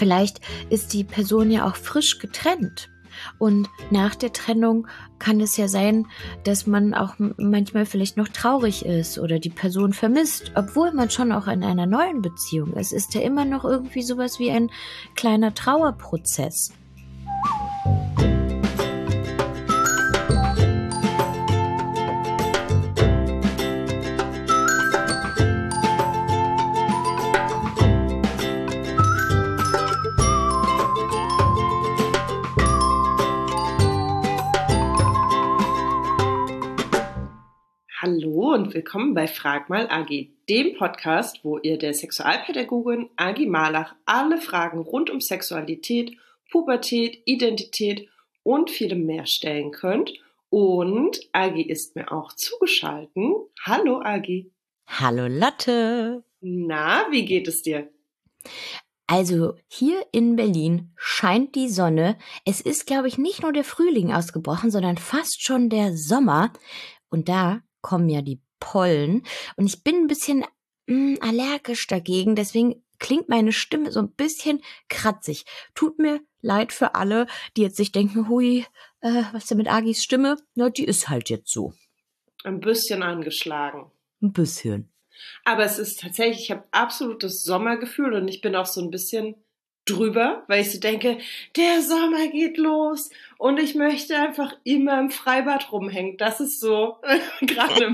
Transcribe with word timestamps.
Vielleicht 0.00 0.40
ist 0.70 0.94
die 0.94 1.04
Person 1.04 1.50
ja 1.50 1.68
auch 1.68 1.76
frisch 1.76 2.20
getrennt. 2.20 2.88
Und 3.38 3.68
nach 3.90 4.14
der 4.14 4.32
Trennung 4.32 4.86
kann 5.18 5.42
es 5.42 5.58
ja 5.58 5.68
sein, 5.68 6.06
dass 6.44 6.66
man 6.66 6.94
auch 6.94 7.16
manchmal 7.18 7.84
vielleicht 7.84 8.16
noch 8.16 8.28
traurig 8.28 8.86
ist 8.86 9.18
oder 9.18 9.38
die 9.38 9.50
Person 9.50 9.92
vermisst, 9.92 10.52
obwohl 10.54 10.92
man 10.92 11.10
schon 11.10 11.32
auch 11.32 11.48
in 11.48 11.62
einer 11.62 11.84
neuen 11.84 12.22
Beziehung 12.22 12.72
ist. 12.78 12.94
Ist 12.94 13.12
ja 13.12 13.20
immer 13.20 13.44
noch 13.44 13.66
irgendwie 13.66 14.00
sowas 14.00 14.38
wie 14.38 14.50
ein 14.50 14.70
kleiner 15.16 15.52
Trauerprozess. 15.52 16.72
Und 38.70 38.74
willkommen 38.76 39.14
bei 39.14 39.26
Frag 39.26 39.68
mal 39.68 39.88
Agi, 39.90 40.32
dem 40.48 40.76
Podcast, 40.76 41.40
wo 41.42 41.58
ihr 41.58 41.76
der 41.76 41.92
Sexualpädagogin 41.92 43.10
Agi 43.16 43.46
Malach 43.46 43.96
alle 44.06 44.40
Fragen 44.40 44.78
rund 44.78 45.10
um 45.10 45.20
Sexualität, 45.20 46.16
Pubertät, 46.52 47.20
Identität 47.24 48.08
und 48.44 48.70
vielem 48.70 49.06
mehr 49.06 49.26
stellen 49.26 49.72
könnt. 49.72 50.12
Und 50.50 51.18
Agi 51.32 51.62
ist 51.62 51.96
mir 51.96 52.12
auch 52.12 52.32
zugeschalten. 52.32 53.34
Hallo 53.64 54.02
Agi. 54.04 54.52
Hallo 54.86 55.26
Lotte. 55.26 56.22
Na, 56.40 57.06
wie 57.10 57.24
geht 57.24 57.48
es 57.48 57.62
dir? 57.62 57.90
Also 59.08 59.56
hier 59.66 60.06
in 60.12 60.36
Berlin 60.36 60.92
scheint 60.94 61.56
die 61.56 61.68
Sonne. 61.68 62.16
Es 62.44 62.60
ist, 62.60 62.86
glaube 62.86 63.08
ich, 63.08 63.18
nicht 63.18 63.42
nur 63.42 63.52
der 63.52 63.64
Frühling 63.64 64.12
ausgebrochen, 64.12 64.70
sondern 64.70 64.96
fast 64.96 65.42
schon 65.42 65.70
der 65.70 65.96
Sommer. 65.96 66.52
Und 67.08 67.28
da 67.28 67.62
kommen 67.80 68.08
ja 68.08 68.22
die 68.22 68.40
Pollen. 68.60 69.24
Und 69.56 69.66
ich 69.66 69.82
bin 69.82 69.96
ein 69.96 70.06
bisschen 70.06 70.44
mh, 70.86 71.16
hm, 71.16 71.18
allergisch 71.20 71.86
dagegen, 71.86 72.36
deswegen 72.36 72.82
klingt 73.00 73.28
meine 73.28 73.52
Stimme 73.52 73.90
so 73.90 74.00
ein 74.00 74.12
bisschen 74.12 74.60
kratzig. 74.88 75.44
Tut 75.74 75.98
mir 75.98 76.20
leid 76.42 76.72
für 76.72 76.94
alle, 76.94 77.26
die 77.56 77.62
jetzt 77.62 77.76
sich 77.76 77.90
denken, 77.92 78.28
hui, 78.28 78.66
äh, 79.00 79.22
was 79.32 79.42
ist 79.42 79.50
denn 79.50 79.58
mit 79.58 79.72
Agis 79.72 80.02
Stimme? 80.02 80.36
Na, 80.54 80.70
die 80.70 80.84
ist 80.84 81.08
halt 81.08 81.30
jetzt 81.30 81.50
so. 81.50 81.72
Ein 82.44 82.60
bisschen 82.60 83.02
angeschlagen. 83.02 83.90
Ein 84.22 84.32
bisschen. 84.32 84.92
Aber 85.44 85.64
es 85.64 85.78
ist 85.78 86.00
tatsächlich, 86.00 86.44
ich 86.44 86.50
habe 86.50 86.64
absolutes 86.70 87.42
Sommergefühl 87.42 88.14
und 88.14 88.28
ich 88.28 88.40
bin 88.40 88.54
auch 88.54 88.66
so 88.66 88.80
ein 88.80 88.90
bisschen 88.90 89.34
drüber, 89.90 90.44
weil 90.46 90.62
ich 90.62 90.72
so 90.72 90.80
denke, 90.80 91.18
der 91.56 91.82
Sommer 91.82 92.28
geht 92.28 92.56
los 92.56 93.10
und 93.38 93.58
ich 93.58 93.74
möchte 93.74 94.16
einfach 94.16 94.56
immer 94.64 94.98
im 95.00 95.10
Freibad 95.10 95.72
rumhängen. 95.72 96.16
Das 96.16 96.40
ist 96.40 96.60
so 96.60 96.96
gerade 97.40 97.92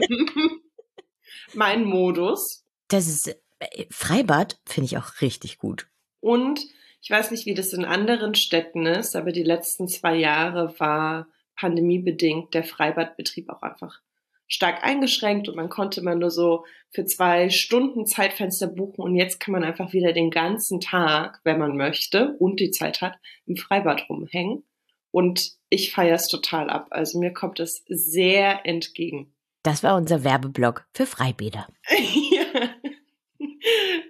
mein 1.54 1.84
Modus. 1.84 2.64
Das 2.88 3.06
ist 3.06 3.28
äh, 3.58 3.86
Freibad 3.90 4.58
finde 4.64 4.86
ich 4.86 4.98
auch 4.98 5.20
richtig 5.20 5.58
gut. 5.58 5.86
Und 6.20 6.60
ich 7.00 7.10
weiß 7.10 7.30
nicht, 7.30 7.46
wie 7.46 7.54
das 7.54 7.72
in 7.72 7.84
anderen 7.84 8.34
Städten 8.34 8.86
ist, 8.86 9.14
aber 9.14 9.32
die 9.32 9.44
letzten 9.44 9.88
zwei 9.88 10.16
Jahre 10.16 10.78
war 10.80 11.28
pandemiebedingt 11.56 12.52
der 12.52 12.64
Freibadbetrieb 12.64 13.48
auch 13.48 13.62
einfach 13.62 14.00
stark 14.48 14.84
eingeschränkt 14.84 15.48
und 15.48 15.56
man 15.56 15.68
konnte 15.68 16.02
man 16.02 16.18
nur 16.18 16.30
so 16.30 16.64
für 16.90 17.04
zwei 17.04 17.50
Stunden 17.50 18.06
Zeitfenster 18.06 18.66
buchen 18.66 19.02
und 19.02 19.16
jetzt 19.16 19.40
kann 19.40 19.52
man 19.52 19.64
einfach 19.64 19.92
wieder 19.92 20.12
den 20.12 20.30
ganzen 20.30 20.80
Tag, 20.80 21.40
wenn 21.44 21.58
man 21.58 21.76
möchte 21.76 22.36
und 22.38 22.60
die 22.60 22.70
Zeit 22.70 23.00
hat, 23.00 23.18
im 23.46 23.56
Freibad 23.56 24.08
rumhängen. 24.08 24.64
Und 25.10 25.52
ich 25.70 25.92
feiere 25.92 26.16
es 26.16 26.28
total 26.28 26.68
ab. 26.68 26.88
Also 26.90 27.18
mir 27.18 27.32
kommt 27.32 27.58
es 27.58 27.84
sehr 27.88 28.66
entgegen. 28.66 29.32
Das 29.62 29.82
war 29.82 29.96
unser 29.96 30.24
Werbeblock 30.24 30.86
für 30.92 31.06
Freibäder. 31.06 31.66
ja. 31.88 32.70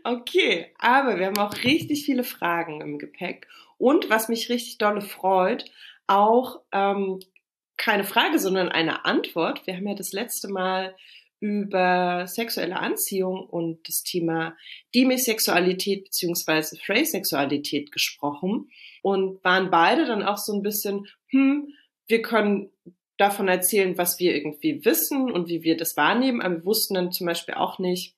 Okay, 0.05 0.73
aber 0.79 1.19
wir 1.19 1.27
haben 1.27 1.39
auch 1.39 1.65
richtig 1.65 2.05
viele 2.05 2.25
Fragen 2.25 2.81
im 2.81 2.99
Gepäck. 2.99 3.49
Und 3.79 4.09
was 4.11 4.29
mich 4.29 4.49
richtig 4.51 4.79
dolle 4.79 5.01
freut, 5.01 5.65
auch 6.07 6.61
ähm, 6.73 7.21
keine 7.77 8.05
Frage, 8.05 8.39
sondern 8.39 8.69
eine 8.69 9.05
Antwort. 9.05 9.67
Wir 9.67 9.77
haben 9.77 9.87
ja 9.87 9.95
das 9.95 10.13
letzte 10.13 10.49
Mal 10.49 10.95
über 11.41 12.27
sexuelle 12.27 12.79
Anziehung 12.79 13.47
und 13.47 13.87
das 13.89 14.03
Thema 14.03 14.57
Demisexualität 14.95 16.05
beziehungsweise 16.05 16.77
Phrasexualität 16.77 17.93
gesprochen 17.93 18.71
und 19.03 19.45
waren 19.45 19.71
beide 19.71 20.07
dann 20.07 20.23
auch 20.23 20.39
so 20.39 20.55
ein 20.55 20.63
bisschen, 20.63 21.07
hm, 21.29 21.75
wir 22.07 22.23
können 22.23 22.71
davon 23.19 23.49
erzählen, 23.49 23.99
was 23.99 24.19
wir 24.19 24.35
irgendwie 24.35 24.85
wissen 24.85 25.31
und 25.31 25.49
wie 25.49 25.63
wir 25.63 25.77
das 25.77 25.97
wahrnehmen, 25.97 26.41
aber 26.41 26.57
wir 26.57 26.65
wussten 26.65 26.95
dann 26.95 27.13
zum 27.13 27.27
Beispiel 27.27 27.55
auch 27.55 27.79
nicht, 27.79 28.15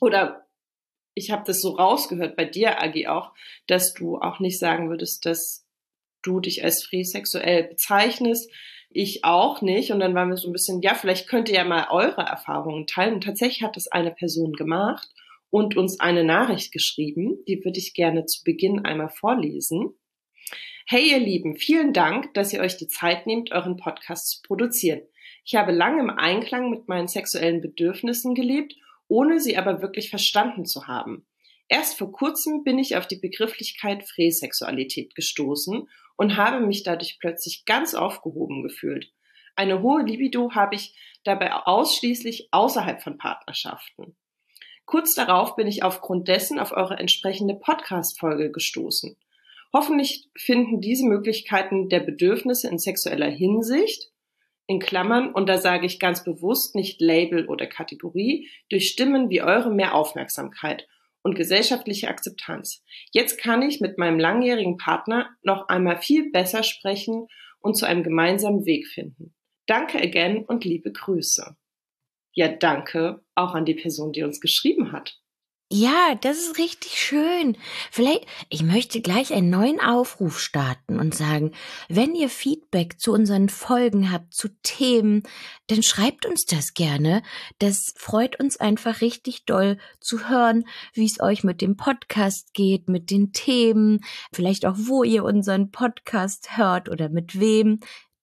oder 0.00 0.46
ich 1.14 1.30
habe 1.30 1.44
das 1.46 1.60
so 1.60 1.70
rausgehört 1.70 2.36
bei 2.36 2.44
dir, 2.44 2.80
Agi, 2.80 3.08
auch, 3.08 3.32
dass 3.66 3.92
du 3.94 4.18
auch 4.18 4.40
nicht 4.40 4.58
sagen 4.58 4.88
würdest, 4.88 5.26
dass 5.26 5.66
du 6.22 6.40
dich 6.40 6.64
als 6.64 6.84
free 6.84 7.02
bezeichnest, 7.02 8.50
ich 8.90 9.24
auch 9.24 9.62
nicht. 9.62 9.92
Und 9.92 10.00
dann 10.00 10.14
waren 10.14 10.30
wir 10.30 10.36
so 10.36 10.48
ein 10.48 10.52
bisschen, 10.52 10.80
ja, 10.82 10.94
vielleicht 10.94 11.28
könnt 11.28 11.48
ihr 11.48 11.56
ja 11.56 11.64
mal 11.64 11.88
eure 11.90 12.22
Erfahrungen 12.22 12.86
teilen. 12.86 13.14
Und 13.14 13.24
tatsächlich 13.24 13.62
hat 13.62 13.76
das 13.76 13.88
eine 13.88 14.10
Person 14.10 14.52
gemacht 14.52 15.08
und 15.50 15.76
uns 15.76 16.00
eine 16.00 16.24
Nachricht 16.24 16.72
geschrieben. 16.72 17.38
Die 17.46 17.64
würde 17.64 17.78
ich 17.78 17.94
gerne 17.94 18.26
zu 18.26 18.42
Beginn 18.44 18.84
einmal 18.84 19.08
vorlesen. 19.08 19.94
Hey 20.86 21.10
ihr 21.10 21.18
Lieben, 21.18 21.56
vielen 21.56 21.92
Dank, 21.92 22.32
dass 22.32 22.52
ihr 22.52 22.60
euch 22.60 22.78
die 22.78 22.88
Zeit 22.88 23.26
nehmt, 23.26 23.52
euren 23.52 23.76
Podcast 23.76 24.30
zu 24.30 24.42
produzieren. 24.42 25.02
Ich 25.44 25.54
habe 25.54 25.72
lange 25.72 26.00
im 26.00 26.10
Einklang 26.10 26.70
mit 26.70 26.88
meinen 26.88 27.08
sexuellen 27.08 27.60
Bedürfnissen 27.60 28.34
gelebt, 28.34 28.74
ohne 29.06 29.40
sie 29.40 29.58
aber 29.58 29.82
wirklich 29.82 30.08
verstanden 30.08 30.64
zu 30.64 30.86
haben. 30.86 31.26
Erst 31.68 31.98
vor 31.98 32.10
kurzem 32.12 32.64
bin 32.64 32.78
ich 32.78 32.96
auf 32.96 33.06
die 33.06 33.18
Begrifflichkeit 33.20 34.08
Fräsexualität 34.08 35.14
gestoßen 35.14 35.88
und 36.16 36.36
habe 36.36 36.64
mich 36.64 36.82
dadurch 36.82 37.18
plötzlich 37.20 37.64
ganz 37.66 37.94
aufgehoben 37.94 38.62
gefühlt. 38.62 39.12
Eine 39.54 39.82
hohe 39.82 40.02
Libido 40.02 40.52
habe 40.54 40.76
ich 40.76 40.94
dabei 41.24 41.52
ausschließlich 41.52 42.48
außerhalb 42.52 43.02
von 43.02 43.18
Partnerschaften. 43.18 44.16
Kurz 44.86 45.14
darauf 45.14 45.56
bin 45.56 45.66
ich 45.66 45.82
aufgrund 45.82 46.28
dessen 46.28 46.58
auf 46.58 46.72
eure 46.72 46.98
entsprechende 46.98 47.54
Podcast-Folge 47.54 48.50
gestoßen. 48.50 49.16
Hoffentlich 49.74 50.28
finden 50.34 50.80
diese 50.80 51.06
Möglichkeiten 51.06 51.90
der 51.90 52.00
Bedürfnisse 52.00 52.68
in 52.70 52.78
sexueller 52.78 53.28
Hinsicht, 53.28 54.10
in 54.66 54.78
Klammern, 54.78 55.32
und 55.32 55.46
da 55.46 55.58
sage 55.58 55.84
ich 55.84 55.98
ganz 55.98 56.24
bewusst 56.24 56.74
nicht 56.74 57.02
Label 57.02 57.46
oder 57.48 57.66
Kategorie, 57.66 58.48
durch 58.70 58.88
Stimmen 58.88 59.28
wie 59.28 59.42
eure 59.42 59.70
mehr 59.70 59.94
Aufmerksamkeit 59.94 60.86
und 61.28 61.34
gesellschaftliche 61.34 62.08
Akzeptanz. 62.08 62.82
Jetzt 63.12 63.38
kann 63.38 63.60
ich 63.60 63.80
mit 63.80 63.98
meinem 63.98 64.18
langjährigen 64.18 64.78
Partner 64.78 65.28
noch 65.42 65.68
einmal 65.68 66.00
viel 66.00 66.30
besser 66.30 66.62
sprechen 66.62 67.26
und 67.60 67.76
zu 67.76 67.86
einem 67.86 68.02
gemeinsamen 68.02 68.64
Weg 68.64 68.86
finden. 68.86 69.34
Danke 69.66 69.98
again 69.98 70.46
und 70.46 70.64
liebe 70.64 70.90
Grüße. 70.90 71.54
Ja, 72.32 72.48
danke 72.48 73.20
auch 73.34 73.54
an 73.54 73.66
die 73.66 73.74
Person, 73.74 74.12
die 74.12 74.22
uns 74.22 74.40
geschrieben 74.40 74.92
hat. 74.92 75.20
Ja, 75.70 76.14
das 76.14 76.38
ist 76.38 76.56
richtig 76.56 76.98
schön. 76.98 77.58
Vielleicht, 77.90 78.24
ich 78.48 78.62
möchte 78.62 79.02
gleich 79.02 79.34
einen 79.34 79.50
neuen 79.50 79.80
Aufruf 79.80 80.40
starten 80.40 80.98
und 80.98 81.14
sagen, 81.14 81.52
wenn 81.90 82.14
ihr 82.14 82.30
Feedback 82.30 82.98
zu 82.98 83.12
unseren 83.12 83.50
Folgen 83.50 84.10
habt, 84.10 84.32
zu 84.32 84.48
Themen, 84.62 85.24
dann 85.66 85.82
schreibt 85.82 86.24
uns 86.24 86.46
das 86.46 86.72
gerne. 86.72 87.22
Das 87.58 87.92
freut 87.98 88.40
uns 88.40 88.56
einfach 88.56 89.02
richtig 89.02 89.44
doll 89.44 89.76
zu 90.00 90.30
hören, 90.30 90.64
wie 90.94 91.04
es 91.04 91.20
euch 91.20 91.44
mit 91.44 91.60
dem 91.60 91.76
Podcast 91.76 92.54
geht, 92.54 92.88
mit 92.88 93.10
den 93.10 93.32
Themen, 93.32 94.00
vielleicht 94.32 94.64
auch, 94.64 94.76
wo 94.78 95.02
ihr 95.02 95.22
unseren 95.22 95.70
Podcast 95.70 96.56
hört 96.56 96.88
oder 96.88 97.10
mit 97.10 97.38
wem. 97.40 97.80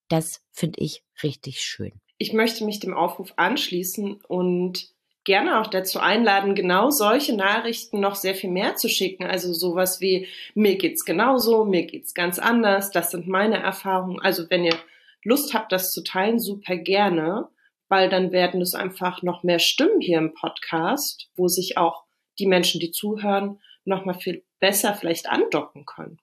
Das 0.08 0.42
finde 0.52 0.80
ich 0.80 1.04
richtig 1.22 1.62
schön. 1.62 1.92
Ich 2.18 2.34
möchte 2.34 2.66
mich 2.66 2.80
dem 2.80 2.96
Aufruf 2.96 3.34
anschließen 3.36 4.16
und 4.28 4.95
gerne 5.26 5.60
auch 5.60 5.68
dazu 5.68 6.00
einladen, 6.00 6.56
genau 6.56 6.92
solche 6.92 7.36
Nachrichten 7.36 8.00
noch 8.00 8.16
sehr 8.16 8.36
viel 8.36 8.52
mehr 8.52 8.76
zu 8.76 8.88
schicken. 8.88 9.26
Also 9.26 9.52
sowas 9.52 10.00
wie, 10.00 10.28
mir 10.54 10.78
geht's 10.78 11.04
genauso, 11.04 11.66
mir 11.66 11.86
geht's 11.86 12.14
ganz 12.14 12.40
anders, 12.40 12.92
das 12.92 13.12
sind 13.12 13.28
meine 13.28 13.62
Erfahrungen. 13.62 14.22
Also 14.22 14.50
wenn 14.50 14.64
ihr 14.64 14.78
Lust 15.24 15.54
habt, 15.54 15.72
das 15.72 15.92
zu 15.92 16.04
teilen, 16.04 16.40
super 16.40 16.78
gerne, 16.78 17.50
weil 17.90 18.10
dann 18.10 18.32
werden 18.32 18.62
es 18.62 18.76
einfach 18.76 19.24
noch 19.24 19.44
mehr 19.44 19.60
Stimmen 19.60 20.00
hier 20.00 20.20
im 20.20 20.34
Podcast, 20.34 21.28
wo 21.36 21.48
sich 21.48 21.78
auch 21.78 22.06
die 22.40 22.48
Menschen, 22.48 22.80
die 22.80 22.92
zuhören, 22.92 23.60
noch 23.84 24.06
mal 24.06 24.14
viel 24.14 24.44
besser 24.60 24.94
vielleicht 24.94 25.28
andocken 25.28 25.86
können. 25.86 26.20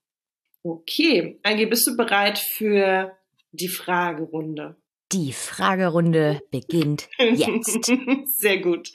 Okay, 0.62 1.40
Angie, 1.42 1.66
bist 1.66 1.86
du 1.86 1.96
bereit 1.96 2.38
für 2.38 3.16
die 3.50 3.68
Fragerunde? 3.68 4.76
Die 5.12 5.32
Fragerunde 5.32 6.40
beginnt 6.50 7.08
jetzt. 7.18 7.92
Sehr 8.26 8.60
gut. 8.60 8.92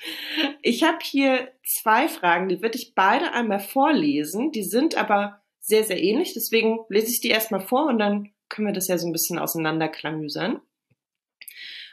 Ich 0.64 0.84
habe 0.84 0.98
hier 1.02 1.52
zwei 1.64 2.08
Fragen, 2.08 2.50
die 2.50 2.62
würde 2.62 2.78
ich 2.78 2.96
beide 2.96 3.34
einmal 3.34 3.60
vorlesen. 3.60 4.52
Die 4.52 4.64
sind 4.64 4.96
aber 4.96 5.42
sehr, 5.60 5.84
sehr 5.84 6.02
ähnlich. 6.02 6.34
Deswegen 6.34 6.80
lese 6.90 7.12
ich 7.12 7.22
die 7.22 7.30
erstmal 7.30 7.60
vor 7.60 7.88
und 7.88 8.00
dann 8.00 8.32
können 8.50 8.68
wir 8.68 8.74
das 8.74 8.88
ja 8.88 8.98
so 8.98 9.06
ein 9.06 9.12
bisschen 9.12 9.38
auseinanderklamüsern. 9.38 10.62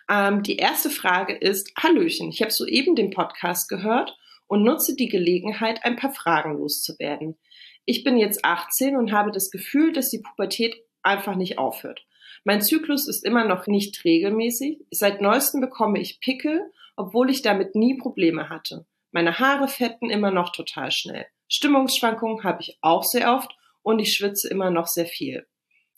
Ähm, 0.09 0.43
die 0.43 0.57
erste 0.57 0.91
Frage 0.91 1.35
ist, 1.35 1.73
Hallöchen, 1.77 2.31
ich 2.31 2.41
habe 2.41 2.53
soeben 2.53 2.95
den 2.95 3.11
Podcast 3.11 3.69
gehört 3.69 4.17
und 4.47 4.63
nutze 4.63 4.95
die 4.95 5.09
Gelegenheit, 5.09 5.85
ein 5.85 5.97
paar 5.97 6.13
Fragen 6.13 6.57
loszuwerden. 6.59 7.37
Ich 7.85 8.05
bin 8.05 8.17
jetzt 8.17 8.45
18 8.45 8.97
und 8.97 9.13
habe 9.13 9.33
das 9.33 9.51
Gefühl, 9.51 9.93
dass 9.93 10.11
die 10.11 10.23
Pubertät 10.23 10.77
einfach 11.03 11.35
nicht 11.35 11.59
aufhört. 11.59 12.07
Mein 12.45 12.61
Zyklus 12.61 13.09
ist 13.09 13.25
immer 13.25 13.45
noch 13.45 13.67
nicht 13.67 14.05
regelmäßig. 14.05 14.79
Seit 14.91 15.23
neuestem 15.23 15.63
bekomme 15.63 15.99
ich 15.99 16.21
Pickel, 16.21 16.71
obwohl 16.95 17.31
ich 17.31 17.41
damit 17.41 17.75
nie 17.75 17.97
Probleme 17.97 18.51
hatte. 18.51 18.85
Meine 19.13 19.39
Haare 19.39 19.67
fetten 19.67 20.11
immer 20.11 20.31
noch 20.31 20.53
total 20.53 20.91
schnell. 20.91 21.25
Stimmungsschwankungen 21.49 22.45
habe 22.45 22.61
ich 22.61 22.79
auch 22.83 23.03
sehr 23.03 23.35
oft 23.35 23.57
und 23.83 23.99
ich 23.99 24.15
schwitze 24.15 24.49
immer 24.49 24.71
noch 24.71 24.89
sehr 24.89 25.07
viel. 25.07 25.47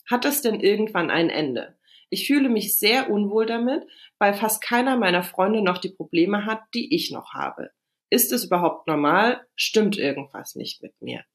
Hat 0.09 0.23
das 0.23 0.41
denn 0.41 0.61
irgendwann 0.61 1.11
ein 1.11 1.29
Ende? 1.29 1.75
Ich 2.09 2.27
fühle 2.27 2.47
mich 2.47 2.77
sehr 2.77 3.09
unwohl 3.09 3.45
damit, 3.45 3.83
weil 4.17 4.33
fast 4.33 4.61
keiner 4.61 4.95
meiner 4.95 5.23
Freunde 5.23 5.61
noch 5.61 5.79
die 5.79 5.89
Probleme 5.89 6.45
hat, 6.45 6.61
die 6.73 6.95
ich 6.95 7.11
noch 7.11 7.33
habe. 7.33 7.71
Ist 8.09 8.31
es 8.31 8.45
überhaupt 8.45 8.87
normal? 8.87 9.45
Stimmt 9.57 9.97
irgendwas 9.97 10.55
nicht 10.55 10.81
mit 10.81 10.93
mir? 11.01 11.25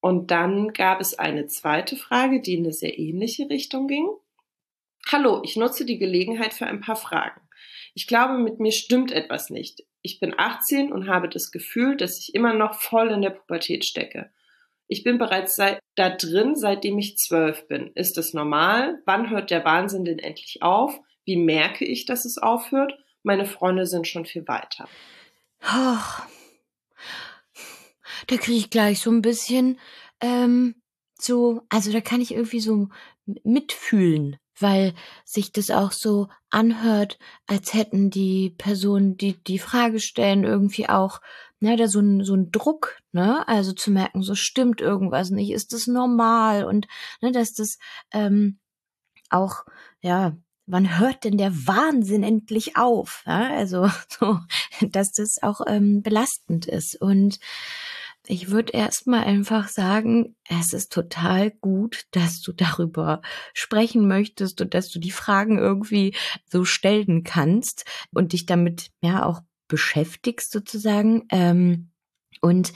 Und 0.00 0.30
dann 0.30 0.72
gab 0.72 1.00
es 1.00 1.18
eine 1.18 1.46
zweite 1.46 1.96
Frage, 1.96 2.40
die 2.40 2.54
in 2.54 2.64
eine 2.64 2.72
sehr 2.72 2.98
ähnliche 2.98 3.50
Richtung 3.50 3.86
ging. 3.86 4.08
Hallo, 5.12 5.42
ich 5.44 5.56
nutze 5.56 5.84
die 5.84 5.98
Gelegenheit 5.98 6.54
für 6.54 6.66
ein 6.66 6.80
paar 6.80 6.96
Fragen. 6.96 7.40
Ich 7.94 8.06
glaube, 8.06 8.38
mit 8.38 8.60
mir 8.60 8.72
stimmt 8.72 9.12
etwas 9.12 9.50
nicht. 9.50 9.84
Ich 10.02 10.20
bin 10.20 10.34
18 10.36 10.92
und 10.92 11.08
habe 11.08 11.28
das 11.28 11.52
Gefühl, 11.52 11.96
dass 11.96 12.18
ich 12.18 12.34
immer 12.34 12.54
noch 12.54 12.74
voll 12.74 13.10
in 13.10 13.22
der 13.22 13.30
Pubertät 13.30 13.84
stecke. 13.84 14.30
Ich 14.86 15.04
bin 15.04 15.18
bereits 15.18 15.54
seit, 15.54 15.80
da 15.94 16.10
drin, 16.10 16.56
seitdem 16.56 16.98
ich 16.98 17.18
zwölf 17.18 17.68
bin. 17.68 17.92
Ist 17.94 18.16
das 18.16 18.32
normal? 18.32 19.02
Wann 19.04 19.30
hört 19.30 19.50
der 19.50 19.64
Wahnsinn 19.64 20.04
denn 20.04 20.18
endlich 20.18 20.62
auf? 20.62 20.98
Wie 21.24 21.36
merke 21.36 21.84
ich, 21.84 22.06
dass 22.06 22.24
es 22.24 22.38
aufhört? 22.38 22.98
Meine 23.22 23.44
Freunde 23.44 23.86
sind 23.86 24.08
schon 24.08 24.24
viel 24.24 24.48
weiter. 24.48 24.88
Oh, 25.62 25.98
da 28.26 28.36
kriege 28.36 28.58
ich 28.58 28.70
gleich 28.70 29.00
so 29.00 29.10
ein 29.10 29.22
bisschen 29.22 29.78
ähm, 30.20 30.74
so, 31.18 31.62
also 31.68 31.92
da 31.92 32.00
kann 32.00 32.20
ich 32.20 32.32
irgendwie 32.32 32.60
so 32.60 32.88
mitfühlen, 33.44 34.36
weil 34.58 34.94
sich 35.24 35.52
das 35.52 35.70
auch 35.70 35.92
so 35.92 36.28
anhört, 36.50 37.18
als 37.46 37.74
hätten 37.74 38.10
die 38.10 38.54
Personen, 38.56 39.16
die 39.16 39.42
die 39.44 39.58
Frage 39.58 40.00
stellen, 40.00 40.44
irgendwie 40.44 40.88
auch 40.88 41.20
ne, 41.60 41.76
da 41.76 41.88
so 41.88 42.00
ein, 42.00 42.24
so 42.24 42.34
ein 42.34 42.50
Druck, 42.50 42.98
ne, 43.12 43.46
also 43.48 43.72
zu 43.72 43.90
merken, 43.90 44.22
so 44.22 44.34
stimmt 44.34 44.80
irgendwas 44.80 45.30
nicht, 45.30 45.50
ist 45.50 45.72
das 45.72 45.86
normal 45.86 46.64
und 46.64 46.86
ne, 47.20 47.32
dass 47.32 47.52
das 47.52 47.78
ähm, 48.12 48.58
auch, 49.28 49.64
ja, 50.00 50.36
wann 50.66 50.98
hört 50.98 51.24
denn 51.24 51.36
der 51.36 51.66
Wahnsinn 51.66 52.22
endlich 52.22 52.76
auf? 52.76 53.24
Ja? 53.26 53.50
Also, 53.50 53.90
so, 54.08 54.38
dass 54.80 55.12
das 55.12 55.42
auch 55.42 55.60
ähm, 55.66 56.02
belastend 56.02 56.66
ist. 56.66 57.00
Und 57.00 57.38
ich 58.26 58.50
würde 58.50 58.72
erstmal 58.72 59.24
einfach 59.24 59.68
sagen, 59.68 60.36
es 60.48 60.72
ist 60.72 60.92
total 60.92 61.50
gut, 61.50 62.04
dass 62.10 62.40
du 62.40 62.52
darüber 62.52 63.22
sprechen 63.54 64.06
möchtest 64.06 64.60
und 64.60 64.74
dass 64.74 64.90
du 64.90 64.98
die 64.98 65.10
Fragen 65.10 65.58
irgendwie 65.58 66.14
so 66.46 66.64
stellen 66.64 67.24
kannst 67.24 67.84
und 68.12 68.32
dich 68.32 68.46
damit 68.46 68.90
ja 69.02 69.24
auch 69.24 69.40
beschäftigst 69.68 70.52
sozusagen. 70.52 71.26
Ähm, 71.30 71.90
und 72.40 72.72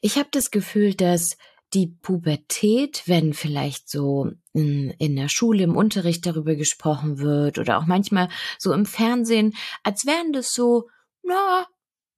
ich 0.00 0.16
habe 0.16 0.28
das 0.30 0.50
Gefühl, 0.50 0.94
dass 0.94 1.36
die 1.74 1.88
Pubertät, 1.88 3.02
wenn 3.06 3.34
vielleicht 3.34 3.90
so 3.90 4.30
in, 4.52 4.90
in 4.98 5.16
der 5.16 5.28
Schule 5.28 5.64
im 5.64 5.76
Unterricht 5.76 6.24
darüber 6.24 6.54
gesprochen 6.54 7.18
wird 7.18 7.58
oder 7.58 7.78
auch 7.78 7.86
manchmal 7.86 8.28
so 8.58 8.72
im 8.72 8.86
Fernsehen, 8.86 9.54
als 9.82 10.06
wären 10.06 10.32
das 10.32 10.50
so, 10.52 10.88
na, 11.22 11.66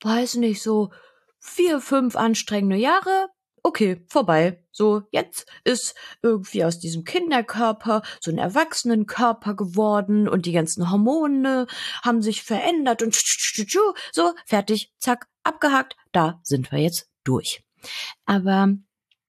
weiß 0.03 0.37
nicht, 0.37 0.63
so 0.63 0.91
vier, 1.41 1.81
fünf 1.81 2.17
anstrengende 2.17 2.77
Jahre, 2.77 3.29
okay, 3.63 4.05
vorbei. 4.09 4.63
So, 4.73 5.03
jetzt 5.11 5.47
ist 5.65 5.95
irgendwie 6.23 6.65
aus 6.65 6.79
diesem 6.79 7.05
Kinderkörper 7.05 8.03
so 8.21 8.31
ein 8.31 8.39
Erwachsenenkörper 8.39 9.55
geworden 9.55 10.29
und 10.29 10.47
die 10.47 10.53
ganzen 10.53 10.91
Hormone 10.91 11.67
haben 12.03 12.23
sich 12.23 12.43
verändert 12.43 13.03
und 13.03 13.15
so, 14.13 14.35
fertig, 14.47 14.93
zack, 14.99 15.27
abgehakt, 15.43 15.97
da 16.13 16.41
sind 16.43 16.71
wir 16.73 16.79
jetzt 16.79 17.09
durch. 17.25 17.65
Aber 18.25 18.75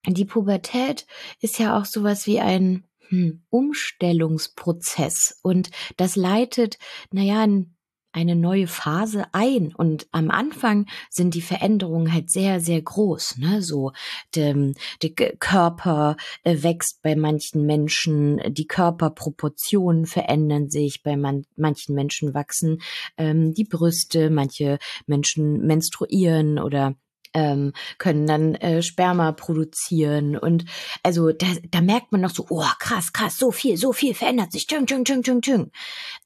die 0.07 0.25
Pubertät 0.25 1.05
ist 1.39 1.59
ja 1.59 1.77
auch 1.77 1.85
sowas 1.85 2.27
wie 2.27 2.39
ein 2.39 2.87
hm, 3.09 3.43
Umstellungsprozess 3.49 5.39
und 5.41 5.69
das 5.97 6.15
leitet, 6.15 6.77
naja, 7.11 7.41
ein 7.41 7.75
eine 8.13 8.35
neue 8.35 8.67
Phase 8.67 9.25
ein. 9.31 9.73
Und 9.73 10.07
am 10.11 10.29
Anfang 10.31 10.87
sind 11.09 11.33
die 11.33 11.41
Veränderungen 11.41 12.13
halt 12.13 12.29
sehr 12.29 12.59
sehr 12.59 12.81
groß 12.81 13.37
ne? 13.37 13.61
So 13.61 13.91
der, 14.35 14.73
der 15.01 15.11
Körper 15.37 16.17
äh, 16.43 16.63
wächst 16.63 17.01
bei 17.01 17.15
manchen 17.15 17.65
Menschen 17.65 18.41
die 18.47 18.67
Körperproportionen 18.67 20.05
verändern 20.05 20.69
sich 20.69 21.03
bei 21.03 21.17
man, 21.17 21.45
manchen 21.55 21.95
Menschen 21.95 22.33
wachsen 22.33 22.81
ähm, 23.17 23.53
die 23.53 23.65
Brüste 23.65 24.29
manche 24.29 24.77
Menschen 25.05 25.65
menstruieren 25.65 26.59
oder 26.59 26.95
ähm, 27.33 27.73
können 27.97 28.27
dann 28.27 28.55
äh, 28.55 28.81
Sperma 28.81 29.31
produzieren 29.31 30.37
und 30.37 30.65
also 31.03 31.31
da, 31.31 31.47
da 31.69 31.81
merkt 31.81 32.11
man 32.11 32.21
noch 32.21 32.31
so, 32.31 32.45
oh 32.49 32.65
krass, 32.79 33.13
krass, 33.13 33.37
so 33.37 33.51
viel, 33.51 33.77
so 33.77 33.93
viel 33.93 34.13
verändert 34.13 34.51
sich, 34.51 34.67
tschung, 34.67 34.85
tschung, 34.85 35.05
tschung, 35.05 35.23
tschung, 35.23 35.41
tschung. 35.41 35.71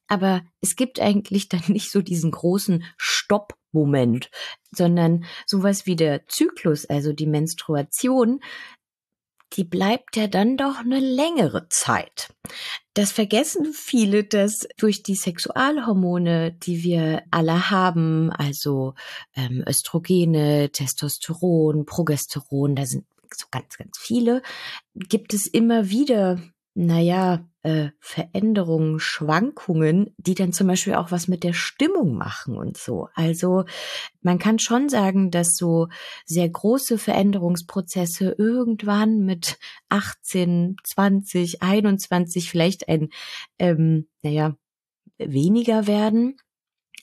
Aber 0.07 0.43
es 0.61 0.75
gibt 0.75 0.99
eigentlich 0.99 1.49
dann 1.49 1.63
nicht 1.67 1.91
so 1.91 2.01
diesen 2.01 2.31
großen 2.31 2.83
Stoppmoment, 2.97 4.29
sondern 4.71 5.25
sowas 5.45 5.85
wie 5.85 5.95
der 5.95 6.27
Zyklus, 6.27 6.85
also 6.85 7.13
die 7.13 7.27
Menstruation, 7.27 8.41
die 9.55 9.63
bleibt 9.63 10.15
ja 10.15 10.27
dann 10.27 10.57
doch 10.57 10.79
eine 10.79 10.99
längere 10.99 11.67
Zeit. 11.69 12.29
Das 12.93 13.11
vergessen 13.11 13.73
viele, 13.73 14.23
dass 14.23 14.67
durch 14.77 15.03
die 15.03 15.15
Sexualhormone, 15.15 16.51
die 16.51 16.83
wir 16.83 17.23
alle 17.31 17.69
haben, 17.69 18.31
also 18.31 18.93
ähm, 19.35 19.63
Östrogene, 19.67 20.69
Testosteron, 20.71 21.85
Progesteron, 21.85 22.75
da 22.75 22.85
sind 22.85 23.05
so 23.33 23.47
ganz, 23.51 23.77
ganz 23.77 23.97
viele, 23.97 24.41
gibt 24.93 25.33
es 25.33 25.47
immer 25.47 25.89
wieder 25.89 26.39
naja, 26.75 27.47
äh, 27.63 27.89
Veränderungen, 27.99 28.99
Schwankungen, 28.99 30.13
die 30.17 30.35
dann 30.35 30.51
zum 30.51 30.67
Beispiel 30.67 30.95
auch 30.95 31.09
was 31.09 31.29
mit 31.29 31.45
der 31.45 31.53
Stimmung 31.53 32.15
machen 32.15 32.57
und 32.57 32.77
so. 32.77 33.07
Also 33.15 33.63
man 34.21 34.39
kann 34.39 34.59
schon 34.59 34.89
sagen, 34.89 35.31
dass 35.31 35.55
so 35.55 35.87
sehr 36.25 36.49
große 36.49 36.97
Veränderungsprozesse 36.97 38.35
irgendwann 38.37 39.19
mit 39.19 39.57
18, 39.87 40.75
20, 40.83 41.63
21 41.63 42.49
vielleicht 42.49 42.89
ein, 42.89 43.09
ähm, 43.57 44.07
naja, 44.21 44.55
weniger 45.17 45.87
werden. 45.87 46.35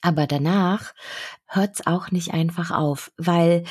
Aber 0.03 0.27
danach 0.27 0.93
hört's 1.47 1.87
auch 1.87 2.11
nicht 2.11 2.35
einfach 2.35 2.73
auf, 2.73 3.11
weil, 3.17 3.65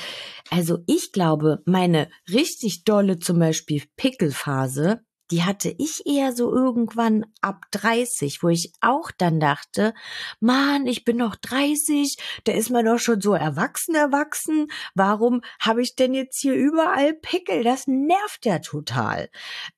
also 0.50 0.79
ich 0.88 1.12
glaube, 1.12 1.62
meine 1.65 2.10
richtig 2.27 2.86
dolle 2.86 3.20
zum 3.20 3.38
Beispiel 3.38 3.84
Pickelphase, 3.98 5.03
die 5.31 5.43
hatte 5.43 5.73
ich 5.77 6.05
eher 6.05 6.33
so 6.33 6.53
irgendwann 6.53 7.25
ab 7.41 7.65
30, 7.71 8.43
wo 8.43 8.50
ich 8.50 8.73
auch 8.81 9.11
dann 9.11 9.39
dachte, 9.39 9.93
Mann, 10.39 10.85
ich 10.85 11.05
bin 11.05 11.17
noch 11.17 11.35
30, 11.35 12.17
da 12.43 12.51
ist 12.51 12.69
man 12.69 12.85
doch 12.85 13.00
schon 13.00 13.21
so 13.21 13.33
erwachsen 13.33 13.95
erwachsen. 13.95 14.67
Warum 14.93 15.41
habe 15.59 15.81
ich 15.81 15.95
denn 15.95 16.13
jetzt 16.13 16.39
hier 16.39 16.53
überall 16.53 17.13
Pickel? 17.13 17.63
Das 17.63 17.88
nervt 17.88 18.45
ja 18.45 18.59
total. 18.59 19.29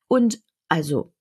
Und 0.08 0.40
also 0.70 1.14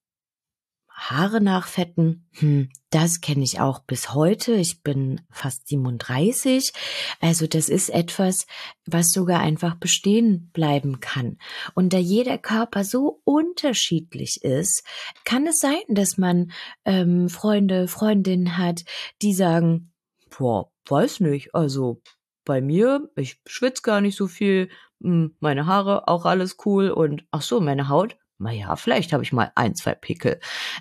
Haare 1.10 1.40
nachfetten, 1.40 2.28
hm, 2.32 2.68
das 2.90 3.20
kenne 3.20 3.42
ich 3.42 3.60
auch 3.60 3.80
bis 3.80 4.14
heute. 4.14 4.52
Ich 4.52 4.82
bin 4.82 5.20
fast 5.30 5.66
37. 5.68 6.72
Also 7.20 7.46
das 7.46 7.68
ist 7.68 7.88
etwas, 7.88 8.46
was 8.86 9.10
sogar 9.10 9.40
einfach 9.40 9.74
bestehen 9.74 10.50
bleiben 10.52 11.00
kann. 11.00 11.38
Und 11.74 11.92
da 11.92 11.98
jeder 11.98 12.38
Körper 12.38 12.84
so 12.84 13.20
unterschiedlich 13.24 14.42
ist, 14.42 14.84
kann 15.24 15.46
es 15.46 15.58
sein, 15.58 15.80
dass 15.88 16.18
man 16.18 16.52
ähm, 16.84 17.28
Freunde, 17.28 17.88
Freundinnen 17.88 18.56
hat, 18.56 18.84
die 19.22 19.34
sagen, 19.34 19.92
boah, 20.36 20.70
weiß 20.88 21.20
nicht, 21.20 21.54
also 21.54 22.00
bei 22.44 22.60
mir, 22.60 23.10
ich 23.16 23.40
schwitze 23.46 23.82
gar 23.82 24.00
nicht 24.00 24.16
so 24.16 24.26
viel, 24.26 24.68
hm, 25.02 25.34
meine 25.40 25.66
Haare 25.66 26.08
auch 26.08 26.26
alles 26.26 26.56
cool 26.64 26.90
und 26.90 27.24
ach 27.30 27.42
so, 27.42 27.60
meine 27.60 27.88
Haut, 27.88 28.16
naja, 28.42 28.76
vielleicht 28.76 29.12
habe 29.12 29.22
ich 29.22 29.32
mal 29.32 29.52
ein, 29.54 29.74
zwei 29.74 29.94
Pickel. 29.94 30.40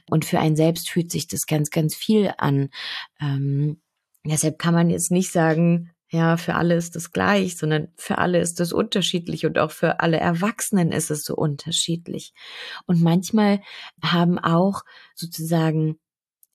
Und 0.10 0.26
für 0.26 0.40
einen 0.40 0.56
selbst 0.56 0.90
fühlt 0.90 1.12
sich 1.12 1.28
das 1.28 1.46
ganz, 1.46 1.70
ganz 1.70 1.96
viel 1.96 2.34
an. 2.38 2.70
Ähm, 3.20 3.82
deshalb 4.26 4.60
kann 4.60 4.74
man 4.74 4.90
jetzt 4.90 5.12
nicht 5.12 5.32
sagen, 5.32 5.92
ja, 6.12 6.36
für 6.36 6.56
alle 6.56 6.76
ist 6.76 6.98
es 6.98 7.14
gleich, 7.14 7.58
sondern 7.58 7.88
für 7.96 8.18
alle 8.18 8.40
ist 8.40 8.60
es 8.60 8.74
unterschiedlich 8.74 9.46
und 9.46 9.58
auch 9.58 9.72
für 9.72 10.02
alle 10.02 10.18
Erwachsenen 10.18 10.92
ist 10.92 11.10
es 11.10 11.24
so 11.24 11.36
unterschiedlich. 11.36 12.34
Und 12.86 13.02
manchmal 13.02 13.62
haben 14.04 14.38
auch 14.38 14.82
sozusagen 15.16 16.01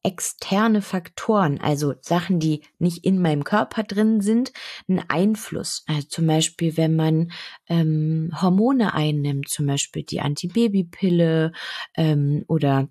externe 0.07 0.83
Faktoren, 0.83 1.61
also 1.61 1.95
Sachen, 2.01 2.39
die 2.39 2.63
nicht 2.79 3.05
in 3.05 3.21
meinem 3.21 3.43
Körper 3.43 3.83
drin 3.83 4.21
sind, 4.21 4.53
einen 4.89 5.03
Einfluss. 5.09 5.83
Also 5.89 6.07
zum 6.07 6.29
Beispiel, 6.29 6.77
wenn 6.77 6.95
man 6.95 7.33
ähm, 7.69 8.31
Hormone 8.41 8.95
einnimmt, 8.95 9.49
zum 9.49 9.67
Beispiel 9.67 10.05
die 10.05 10.21
Antibabypille 10.21 11.51
ähm, 11.97 12.45
oder 12.47 12.89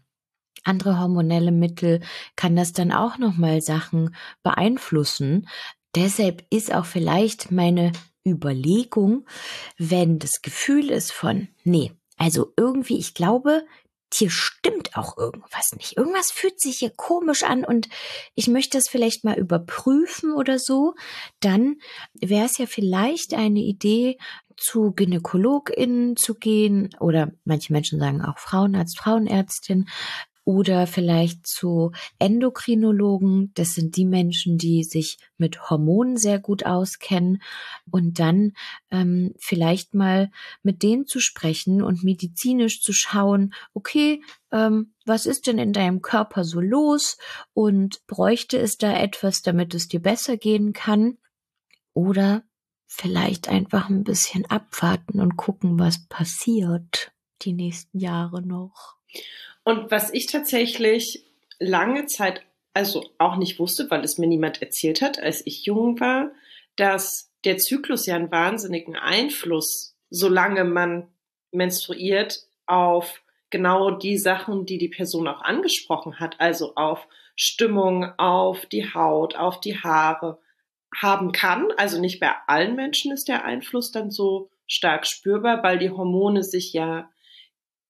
andere 0.66 1.00
hormonelle 1.00 1.54
Mittel, 1.54 2.02
kann 2.36 2.58
das 2.58 2.74
dann 2.74 2.92
auch 2.92 3.18
nochmal 3.18 3.62
Sachen 3.62 4.14
beeinflussen. 4.44 5.48
Deshalb 5.96 6.44
ist 6.50 6.74
auch 6.74 6.86
vielleicht 6.86 7.50
meine 7.50 7.94
Überlegung, 8.28 9.26
wenn 9.78 10.20
das 10.20 10.42
Gefühl 10.42 10.90
ist 10.90 11.14
von, 11.14 11.48
nee, 11.64 11.94
also 12.18 12.52
irgendwie, 12.58 12.98
ich 12.98 13.14
glaube, 13.14 13.66
hier 14.18 14.30
stimmt 14.30 14.96
auch 14.96 15.18
irgendwas 15.18 15.72
nicht. 15.76 15.98
Irgendwas 15.98 16.32
fühlt 16.32 16.60
sich 16.60 16.78
hier 16.78 16.92
komisch 16.96 17.44
an 17.44 17.66
und 17.66 17.90
ich 18.34 18.48
möchte 18.48 18.78
das 18.78 18.88
vielleicht 18.90 19.24
mal 19.24 19.38
überprüfen 19.38 20.34
oder 20.34 20.60
so. 20.60 20.96
Dann 21.40 21.78
wäre 22.14 22.46
es 22.46 22.58
ja 22.58 22.66
vielleicht 22.66 23.34
eine 23.34 23.60
Idee, 23.60 24.18
zu 24.58 24.92
GynäkologInnen 24.92 26.16
zu 26.16 26.36
gehen 26.36 26.90
oder 27.00 27.32
manche 27.44 27.74
Menschen 27.74 28.00
sagen 28.00 28.22
auch 28.22 28.40
Frauenarzt, 28.40 28.98
Frauenärztin, 28.98 29.90
oder 30.46 30.86
vielleicht 30.86 31.48
zu 31.48 31.92
Endokrinologen. 32.20 33.52
Das 33.56 33.74
sind 33.74 33.98
die 33.98 34.06
Menschen, 34.06 34.58
die 34.58 34.84
sich 34.84 35.18
mit 35.38 35.70
Hormonen 35.70 36.18
sehr 36.18 36.40
gut 36.40 36.66
auskennen. 36.66 37.42
Und 37.90 38.20
dann 38.20 38.54
ähm, 38.92 39.34
vielleicht 39.40 39.96
mal 39.96 40.32
mit 40.62 40.84
denen 40.84 41.08
zu 41.08 41.20
sprechen 41.20 41.82
und 41.82 42.04
medizinisch 42.04 42.82
zu 42.82 42.94
schauen, 42.94 43.54
okay, 43.74 44.22
ähm, 44.52 44.94
was 45.06 45.26
ist 45.26 45.48
denn 45.48 45.58
in 45.58 45.74
deinem 45.74 46.02
Körper 46.02 46.44
so 46.44 46.62
los 46.62 47.18
und 47.54 48.06
bräuchte 48.06 48.58
es 48.58 48.78
da 48.78 48.98
etwas, 48.98 49.42
damit 49.42 49.74
es 49.74 49.88
dir 49.88 50.02
besser 50.02 50.38
gehen 50.38 50.74
kann? 50.74 51.18
Oder 51.94 52.44
vielleicht 52.86 53.50
einfach 53.50 53.90
ein 53.90 54.04
bisschen 54.04 54.46
abwarten 54.46 55.20
und 55.20 55.38
gucken, 55.38 55.80
was 55.80 56.08
passiert 56.08 57.14
die 57.42 57.54
nächsten 57.54 58.00
Jahre 58.00 58.42
noch. 58.42 58.96
Und 59.66 59.92
was 59.92 60.14
ich 60.14 60.28
tatsächlich 60.28 61.26
lange 61.60 62.06
Zeit 62.06 62.42
also 62.74 63.10
auch 63.18 63.38
nicht 63.38 63.58
wusste, 63.58 63.90
weil 63.90 64.04
es 64.04 64.18
mir 64.18 64.28
niemand 64.28 64.62
erzählt 64.62 65.02
hat, 65.02 65.18
als 65.20 65.46
ich 65.46 65.66
jung 65.66 66.00
war, 66.00 66.32
dass 66.76 67.32
der 67.46 67.58
Zyklus 67.58 68.06
ja 68.06 68.16
einen 68.16 68.32
wahnsinnigen 68.32 68.96
Einfluss, 68.96 69.98
solange 70.10 70.66
man 70.66 71.08
menstruiert, 71.52 72.48
auf 72.68 73.22
genau 73.50 73.92
die 73.92 74.18
Sachen, 74.18 74.66
die 74.66 74.78
die 74.78 74.90
Person 74.90 75.28
auch 75.28 75.42
angesprochen 75.42 76.20
hat, 76.20 76.40
also 76.40 76.76
auf 76.76 77.08
Stimmung, 77.36 78.12
auf 78.18 78.66
die 78.66 78.94
Haut, 78.94 79.36
auf 79.36 79.62
die 79.62 79.78
Haare 79.78 80.40
haben 81.02 81.32
kann. 81.32 81.72
Also 81.78 82.00
nicht 82.02 82.20
bei 82.20 82.34
allen 82.48 82.76
Menschen 82.76 83.12
ist 83.14 83.30
der 83.30 83.46
Einfluss 83.46 83.92
dann 83.92 84.12
so 84.12 84.50
stark 84.68 85.08
spürbar, 85.08 85.64
weil 85.64 85.80
die 85.80 85.92
Hormone 85.92 86.44
sich 86.44 86.74
ja 86.74 87.10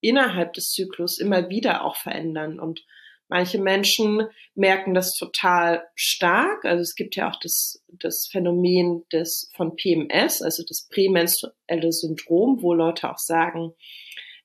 innerhalb 0.05 0.53
des 0.53 0.69
Zyklus 0.69 1.17
immer 1.19 1.49
wieder 1.49 1.83
auch 1.83 1.95
verändern. 1.95 2.59
Und 2.59 2.85
manche 3.27 3.59
Menschen 3.59 4.27
merken 4.53 4.93
das 4.93 5.13
total 5.13 5.83
stark. 5.95 6.63
Also 6.63 6.81
es 6.81 6.95
gibt 6.95 7.15
ja 7.15 7.29
auch 7.29 7.39
das, 7.39 7.83
das 7.87 8.27
Phänomen 8.31 9.03
des, 9.11 9.51
von 9.55 9.75
PMS, 9.75 10.41
also 10.41 10.63
das 10.67 10.87
prämenstruelle 10.89 11.91
Syndrom, 11.91 12.61
wo 12.61 12.73
Leute 12.73 13.09
auch 13.09 13.17
sagen, 13.17 13.73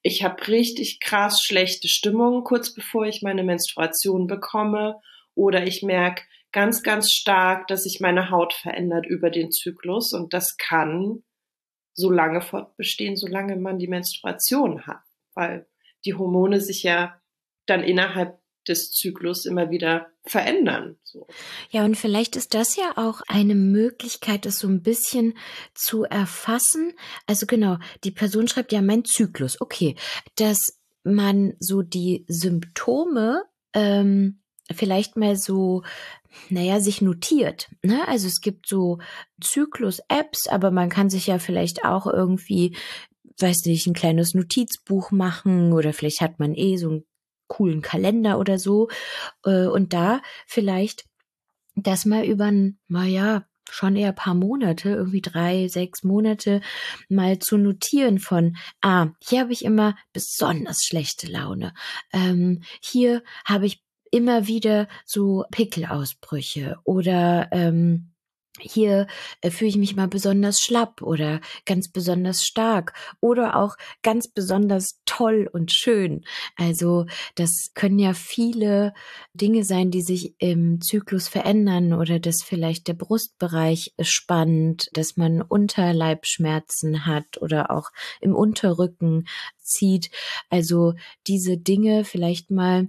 ich 0.03 0.25
habe 0.25 0.49
richtig 0.49 0.99
krass 1.01 1.43
schlechte 1.43 1.87
Stimmung 1.89 2.43
kurz 2.43 2.73
bevor 2.73 3.05
ich 3.05 3.21
meine 3.21 3.45
Menstruation 3.45 4.27
bekomme 4.27 4.99
oder 5.35 5.67
ich 5.67 5.83
merke 5.83 6.23
ganz, 6.53 6.83
ganz 6.83 7.11
stark, 7.11 7.69
dass 7.69 7.83
sich 7.83 8.01
meine 8.01 8.31
Haut 8.31 8.55
verändert 8.55 9.05
über 9.07 9.29
den 9.29 9.51
Zyklus 9.51 10.15
und 10.15 10.33
das 10.33 10.57
kann 10.57 11.23
so 11.93 12.11
lange 12.11 12.41
fortbestehen, 12.41 13.15
solange 13.15 13.57
man 13.57 13.79
die 13.79 13.89
Menstruation 13.89 14.87
hat 14.87 15.03
weil 15.41 15.67
die 16.05 16.15
Hormone 16.15 16.61
sich 16.61 16.83
ja 16.83 17.21
dann 17.67 17.83
innerhalb 17.83 18.39
des 18.69 18.91
Zyklus 18.91 19.47
immer 19.47 19.71
wieder 19.71 20.09
verändern. 20.25 20.97
So. 21.03 21.27
Ja, 21.71 21.85
und 21.85 21.97
vielleicht 21.97 22.37
ist 22.37 22.53
das 22.55 22.77
ja 22.77 22.93
auch 22.97 23.23
eine 23.27 23.55
Möglichkeit, 23.55 24.45
das 24.45 24.59
so 24.59 24.69
ein 24.69 24.83
bisschen 24.83 25.37
zu 25.75 26.05
erfassen. 26.05 26.93
Also 27.27 27.47
genau, 27.47 27.79
die 28.05 28.11
Person 28.11 28.49
schreibt 28.49 28.73
ja 28.73 28.83
mein 28.83 29.05
Zyklus. 29.05 29.61
Okay, 29.61 29.97
dass 30.37 30.59
man 31.03 31.55
so 31.59 31.81
die 31.81 32.27
Symptome 32.29 33.45
ähm, 33.73 34.43
vielleicht 34.71 35.17
mal 35.17 35.37
so 35.37 35.83
naja, 36.49 36.81
sich 36.81 37.03
notiert. 37.03 37.69
Ne? 37.83 38.07
Also 38.07 38.29
es 38.29 38.41
gibt 38.41 38.69
so 38.69 38.99
Zyklus-Apps, 39.41 40.49
aber 40.49 40.71
man 40.71 40.89
kann 40.89 41.11
sich 41.11 41.27
ja 41.27 41.39
vielleicht 41.39 41.85
auch 41.85 42.07
irgendwie 42.07 42.77
weiß 43.41 43.65
nicht, 43.67 43.87
ein 43.87 43.95
kleines 43.95 44.35
Notizbuch 44.35 45.11
machen 45.11 45.73
oder 45.73 45.93
vielleicht 45.93 46.21
hat 46.21 46.39
man 46.39 46.55
eh 46.55 46.77
so 46.77 46.89
einen 46.91 47.05
coolen 47.49 47.83
Kalender 47.83 48.39
oder 48.39 48.59
so 48.59 48.89
äh, 49.45 49.67
und 49.67 49.93
da 49.93 50.23
vielleicht 50.47 51.05
das 51.75 52.05
mal 52.05 52.25
über 52.25 52.53
naja, 52.89 53.45
schon 53.71 53.97
eher 53.97 54.13
paar 54.13 54.35
Monate, 54.35 54.91
irgendwie 54.91 55.21
drei, 55.21 55.69
sechs 55.69 56.03
Monate, 56.03 56.61
mal 57.09 57.39
zu 57.39 57.57
notieren 57.57 58.19
von, 58.19 58.57
ah, 58.81 59.09
hier 59.21 59.41
habe 59.41 59.53
ich 59.53 59.65
immer 59.65 59.97
besonders 60.13 60.83
schlechte 60.85 61.29
Laune. 61.29 61.73
Ähm, 62.13 62.63
hier 62.81 63.23
habe 63.45 63.67
ich 63.67 63.83
immer 64.11 64.47
wieder 64.47 64.89
so 65.05 65.45
Pickelausbrüche 65.53 66.79
oder 66.85 67.49
ähm, 67.53 68.10
hier 68.61 69.07
äh, 69.41 69.51
fühle 69.51 69.71
ich 69.71 69.77
mich 69.77 69.97
mal 69.97 70.09
besonders 70.09 70.61
schlapp 70.61 71.03
oder 71.03 71.41
ganz 71.67 71.91
besonders 71.91 72.45
stark 72.45 72.93
oder 73.21 73.57
auch 73.57 73.77
ganz 74.03 74.29
besonders 74.29 75.01
toll 75.07 75.49
und 75.53 75.73
schön. 75.73 76.25
Also 76.57 77.07
das 77.35 77.71
können 77.75 77.99
ja 77.99 78.15
viele 78.15 78.93
Dinge 79.35 79.65
sein, 79.65 79.91
die 79.91 80.03
sich 80.03 80.35
im 80.39 80.81
Zyklus 80.81 81.29
verändern 81.29 81.93
oder 81.93 82.19
dass 82.19 82.43
vielleicht 82.43 82.89
der 82.89 82.95
Brustbereich 82.95 83.95
spannt, 84.01 84.89
dass 84.93 85.17
man 85.17 85.43
Unterleibschmerzen 85.43 87.07
hat 87.07 87.41
oder 87.41 87.71
auch 87.71 87.91
im 88.21 88.35
Unterrücken 88.35 89.27
zieht. 89.59 90.11
Also 90.49 90.95
diese 91.27 91.57
Dinge 91.57 92.05
vielleicht 92.05 92.51
mal 92.51 92.89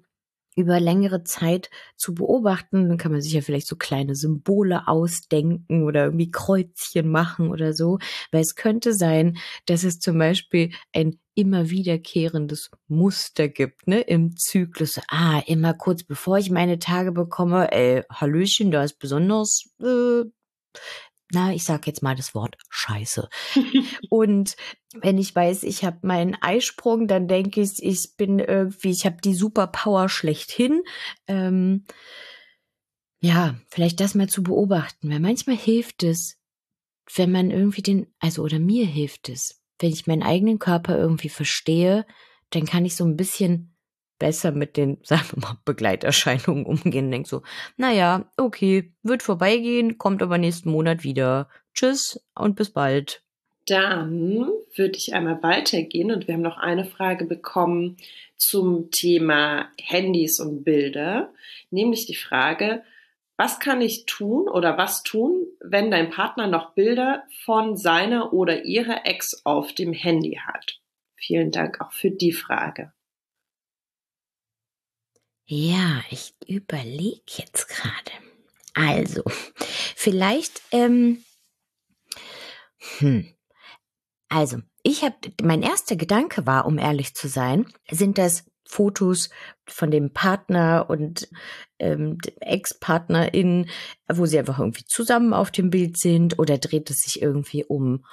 über 0.56 0.80
längere 0.80 1.24
Zeit 1.24 1.70
zu 1.96 2.14
beobachten. 2.14 2.90
Dann 2.90 2.98
kann 2.98 3.12
man 3.12 3.22
sich 3.22 3.34
ja 3.34 3.42
vielleicht 3.42 3.68
so 3.68 3.76
kleine 3.76 4.16
Symbole 4.16 4.88
ausdenken 4.88 5.84
oder 5.84 6.06
irgendwie 6.06 6.32
Kreuzchen 6.32 7.10
machen 7.10 7.50
oder 7.50 7.74
so. 7.74 8.00
Weil 8.32 8.42
es 8.42 8.56
könnte 8.56 8.94
sein, 8.94 9.38
dass 9.66 9.84
es 9.84 10.00
zum 10.00 10.18
Beispiel 10.18 10.72
ein 10.94 11.20
immer 11.34 11.70
wiederkehrendes 11.70 12.72
Muster 12.88 13.48
gibt, 13.48 13.88
ne, 13.88 14.02
im 14.02 14.36
Zyklus. 14.36 15.00
Ah, 15.08 15.42
immer 15.48 15.74
kurz 15.74 16.04
bevor 16.04 16.38
ich 16.38 16.52
meine 16.52 16.78
Tage 16.80 17.12
bekomme, 17.12 17.72
ey, 17.72 18.04
Hallöchen, 18.12 18.72
da 18.72 18.84
ist 18.84 19.00
besonders 19.00 19.64
äh, 19.82 20.24
na, 21.34 21.54
ich 21.54 21.64
sag 21.64 21.88
jetzt 21.88 22.04
mal 22.04 22.16
das 22.16 22.36
Wort 22.36 22.58
Scheiße. 22.70 23.30
und 24.10 24.56
wenn 24.94 25.18
ich 25.18 25.36
weiß, 25.36 25.64
ich 25.64 25.84
habe 25.84 26.00
meinen 26.02 26.36
Eisprung, 26.42 27.08
dann 27.08 27.28
denke 27.28 27.62
ich, 27.62 27.82
ich 27.82 28.16
bin 28.18 28.40
irgendwie, 28.40 28.92
ich 28.92 29.06
habe 29.06 29.18
die 29.24 29.34
Superpower 29.34 30.10
schlechthin. 30.10 30.84
Ähm, 31.28 31.86
ja, 33.22 33.56
vielleicht 33.70 34.00
das 34.00 34.16
mal 34.16 34.28
zu 34.28 34.44
beobachten, 34.44 35.10
weil 35.10 35.20
manchmal 35.20 35.56
hilft 35.56 36.04
es, 36.04 36.38
wenn 37.16 37.32
man 37.32 37.52
irgendwie 37.52 37.84
den, 37.84 38.08
also 38.20 38.44
oder 38.44 38.60
mir 38.60 38.86
hilft 38.86 39.30
es, 39.30 39.62
wenn 39.80 39.92
ich 39.92 40.08
meinen 40.08 40.24
eigenen 40.24 40.60
Körper 40.60 40.98
irgendwie 40.98 41.30
verstehe, 41.30 42.06
dann 42.50 42.66
kann 42.66 42.86
ich 42.86 42.96
so 42.96 43.06
ein 43.06 43.18
bisschen 43.18 43.71
besser 44.22 44.52
mit 44.52 44.78
den, 44.78 45.00
sagen 45.04 45.26
wir 45.34 45.42
mal, 45.42 45.58
Begleiterscheinungen 45.66 46.66
umgehen. 46.66 47.12
Denk 47.12 47.28
so, 47.28 47.42
naja, 47.76 48.32
okay, 48.38 48.94
wird 49.04 49.24
vorbeigehen, 49.24 49.98
kommt 49.98 50.22
aber 50.22 50.38
nächsten 50.38 50.70
Monat 50.70 51.04
wieder. 51.04 51.50
Tschüss 51.74 52.24
und 52.36 52.56
bis 52.56 52.70
bald. 52.70 53.24
Dann 53.68 54.48
würde 54.76 54.98
ich 54.98 55.14
einmal 55.14 55.42
weitergehen 55.44 56.12
und 56.12 56.28
wir 56.28 56.36
haben 56.36 56.42
noch 56.42 56.58
eine 56.58 56.86
Frage 56.86 57.26
bekommen 57.26 57.98
zum 58.36 58.90
Thema 58.92 59.70
Handys 59.80 60.40
und 60.40 60.64
Bilder, 60.64 61.32
nämlich 61.70 62.06
die 62.06 62.16
Frage, 62.16 62.84
was 63.38 63.60
kann 63.60 63.82
ich 63.82 64.06
tun 64.06 64.48
oder 64.48 64.78
was 64.78 65.04
tun, 65.04 65.48
wenn 65.62 65.90
dein 65.90 66.10
Partner 66.10 66.48
noch 66.48 66.74
Bilder 66.74 67.24
von 67.44 67.78
seiner 67.78 68.34
oder 68.34 68.66
ihrer 68.66 69.06
Ex 69.06 69.42
auf 69.46 69.74
dem 69.74 69.94
Handy 69.94 70.40
hat? 70.46 70.80
Vielen 71.16 71.52
Dank 71.52 71.82
auch 71.82 71.92
für 71.92 72.12
die 72.12 72.34
Frage. 72.34 72.92
Ja, 75.54 76.02
ich 76.10 76.34
überlege 76.48 77.20
jetzt 77.28 77.68
gerade. 77.68 78.12
Also, 78.74 79.22
vielleicht, 79.98 80.62
ähm, 80.72 81.26
hm. 83.00 83.36
Also, 84.30 84.60
ich 84.82 85.04
habe, 85.04 85.18
mein 85.42 85.62
erster 85.62 85.98
Gedanke 85.98 86.48
war, 86.48 86.66
um 86.66 86.78
ehrlich 86.78 87.16
zu 87.16 87.28
sein, 87.28 87.68
sind 87.90 88.18
das 88.18 88.46
Fotos 88.72 89.30
von 89.68 89.92
dem 89.92 90.12
Partner 90.14 90.90
und 90.90 91.28
ähm, 91.78 92.18
Ex-Partnerin, 92.40 93.70
wo 94.08 94.26
sie 94.26 94.40
einfach 94.40 94.60
irgendwie 94.60 94.86
zusammen 94.86 95.34
auf 95.34 95.52
dem 95.52 95.70
Bild 95.70 95.98
sind 95.98 96.40
oder 96.40 96.58
dreht 96.58 96.90
es 96.90 97.02
sich 97.02 97.22
irgendwie 97.22 97.66
um 97.66 98.06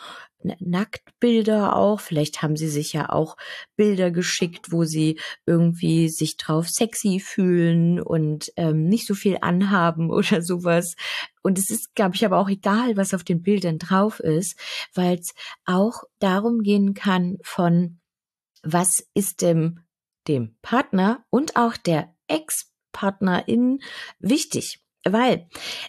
Nacktbilder 0.43 1.77
auch. 1.77 2.01
Vielleicht 2.01 2.43
haben 2.43 2.57
sie 2.57 2.69
sich 2.69 2.93
ja 2.93 3.09
auch 3.09 3.37
Bilder 3.77 4.11
geschickt, 4.11 4.73
wo 4.73 4.85
sie 4.85 5.21
irgendwie 5.47 6.09
sich 6.09 6.37
drauf 6.37 6.69
sexy 6.69 7.21
fühlen 7.21 8.01
und 8.01 8.53
ähm, 8.57 8.89
nicht 8.89 9.07
so 9.07 9.15
viel 9.15 9.39
anhaben 9.41 10.11
oder 10.13 10.43
sowas. 10.43 10.97
Und 11.43 11.59
es 11.59 11.71
ist, 11.71 11.95
glaube 11.95 12.17
ich, 12.17 12.25
aber 12.25 12.39
auch 12.39 12.49
egal, 12.49 12.97
was 12.97 13.15
auf 13.15 13.23
den 13.23 13.43
Bildern 13.43 13.79
drauf 13.79 14.19
ist, 14.19 14.59
weil 14.93 15.19
es 15.19 15.35
auch 15.65 16.03
darum 16.19 16.63
gehen 16.63 16.95
kann 16.95 17.39
von, 17.43 18.01
was 18.63 19.07
ist 19.15 19.43
dem 19.43 19.81
dem 20.29 20.57
Partner 20.63 21.25
und 21.31 21.57
auch 21.57 21.77
der 21.77 22.15
Ex-Partnerin 22.29 23.81
wichtig. 24.19 24.81
Weil 25.05 25.49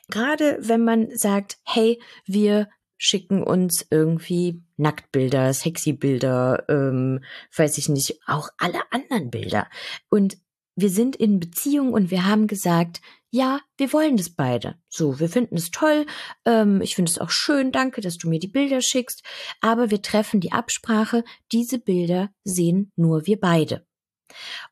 gerade 0.10 0.58
wenn 0.62 0.84
man 0.84 1.10
sagt, 1.16 1.58
hey, 1.66 2.02
wir 2.26 2.70
schicken 2.98 3.44
uns 3.44 3.86
irgendwie 3.90 4.62
Nacktbilder, 4.78 5.54
sexy 5.54 5.94
Bilder, 5.94 6.66
ähm, 6.70 7.24
weiß 7.56 7.78
ich 7.78 7.90
nicht, 7.90 8.20
auch 8.28 8.50
alle 8.58 8.80
anderen 8.92 9.32
Bilder. 9.32 9.68
Und 10.10 10.38
wir 10.76 10.90
sind 10.90 11.16
in 11.16 11.40
Beziehung 11.40 11.94
und 11.94 12.12
wir 12.12 12.26
haben 12.26 12.48
gesagt, 12.48 13.02
ja, 13.32 13.60
wir 13.78 13.94
wollen 13.94 14.18
das 14.18 14.30
beide. 14.30 14.76
So, 14.90 15.20
wir 15.20 15.30
finden 15.30 15.56
es 15.56 15.72
toll. 15.72 16.06
Ähm, 16.46 16.82
ich 16.82 16.96
finde 16.96 17.12
es 17.12 17.20
auch 17.20 17.30
schön. 17.30 17.72
Danke, 17.72 18.02
dass 18.02 18.18
du 18.18 18.28
mir 18.28 18.40
die 18.40 18.48
Bilder 18.48 18.82
schickst. 18.82 19.24
Aber 19.62 19.92
wir 19.92 20.02
treffen 20.02 20.40
die 20.40 20.52
Absprache. 20.52 21.24
Diese 21.52 21.80
Bilder 21.80 22.32
sehen 22.44 22.92
nur 22.96 23.28
wir 23.28 23.40
beide 23.40 23.86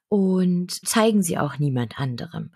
und 0.10 0.72
zeigen 0.88 1.22
sie 1.22 1.38
auch 1.38 1.60
niemand 1.60 2.00
anderem. 2.00 2.52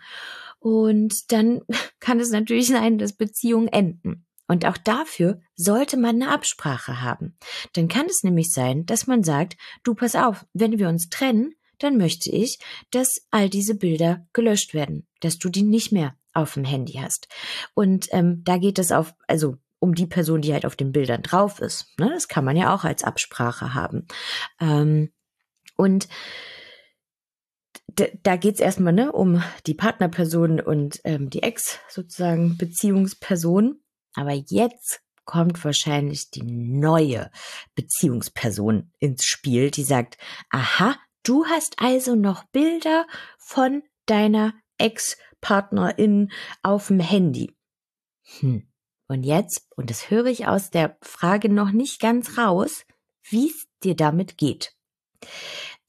Und 0.60 1.32
dann 1.32 1.62
kann 2.00 2.20
es 2.20 2.32
natürlich 2.32 2.68
sein, 2.68 2.98
dass 2.98 3.14
Beziehungen 3.14 3.68
enden. 3.68 4.26
Und 4.48 4.66
auch 4.66 4.78
dafür 4.78 5.40
sollte 5.56 5.96
man 5.96 6.22
eine 6.22 6.30
Absprache 6.30 7.02
haben. 7.02 7.38
Dann 7.74 7.88
kann 7.88 8.08
es 8.08 8.24
nämlich 8.24 8.52
sein, 8.52 8.86
dass 8.86 9.08
man 9.08 9.24
sagt, 9.24 9.56
du 9.84 9.96
pass 9.96 10.16
auf, 10.16 10.46
wenn 10.54 10.78
wir 10.78 10.90
uns 10.90 11.08
trennen, 11.08 11.56
dann 11.80 11.98
möchte 11.98 12.30
ich, 12.30 12.60
dass 12.92 13.26
all 13.32 13.50
diese 13.50 13.76
Bilder 13.76 14.28
gelöscht 14.34 14.74
werden, 14.74 15.08
dass 15.22 15.40
du 15.40 15.50
die 15.50 15.64
nicht 15.64 15.92
mehr 15.92 16.16
auf 16.34 16.54
dem 16.54 16.66
Handy 16.66 16.94
hast. 16.94 17.28
Und 17.74 18.08
ähm, 18.12 18.44
da 18.44 18.58
geht 18.58 18.78
es 18.78 18.92
auf, 18.92 19.16
also 19.28 19.58
um 19.80 19.96
die 19.96 20.06
Person, 20.06 20.42
die 20.42 20.54
halt 20.54 20.66
auf 20.66 20.76
den 20.76 20.92
Bildern 20.92 21.24
drauf 21.24 21.60
ist. 21.60 21.98
Ne? 21.98 22.10
Das 22.14 22.28
kann 22.28 22.46
man 22.46 22.56
ja 22.56 22.74
auch 22.74 22.84
als 22.84 23.04
Absprache 23.04 23.74
haben. 23.74 24.06
Ähm, 24.60 25.12
und 25.76 26.08
da 28.24 28.36
geht's 28.36 28.60
erstmal 28.60 28.94
ne, 28.94 29.12
um 29.12 29.44
die 29.68 29.74
Partnerperson 29.74 30.60
und 30.60 31.00
ähm, 31.04 31.30
die 31.30 31.44
Ex 31.44 31.80
sozusagen 31.90 32.58
Beziehungsperson. 32.58 33.82
Aber 34.14 34.34
jetzt 34.34 35.02
kommt 35.26 35.64
wahrscheinlich 35.64 36.30
die 36.32 36.44
neue 36.44 37.32
Beziehungsperson 37.76 38.92
ins 39.00 39.26
Spiel, 39.26 39.72
die 39.72 39.84
sagt, 39.84 40.18
aha, 40.50 40.96
du 41.24 41.46
hast 41.46 41.76
also 41.78 42.16
noch 42.16 42.44
Bilder 42.46 43.08
von 43.38 43.84
deiner 44.06 44.54
Ex-Partnerin 44.78 46.32
auf 46.64 46.88
dem 46.88 47.00
Handy. 47.00 47.56
Hm. 48.40 48.68
Und 49.08 49.24
jetzt, 49.24 49.68
und 49.76 49.90
das 49.90 50.10
höre 50.10 50.28
ich 50.28 50.48
aus 50.48 50.70
der 50.70 50.98
Frage 51.02 51.50
noch 51.50 51.72
nicht 51.72 52.00
ganz 52.00 52.38
raus, 52.38 52.86
wie 53.24 53.50
es 53.50 53.68
dir 53.84 53.96
damit 53.96 54.38
geht. 54.38 54.74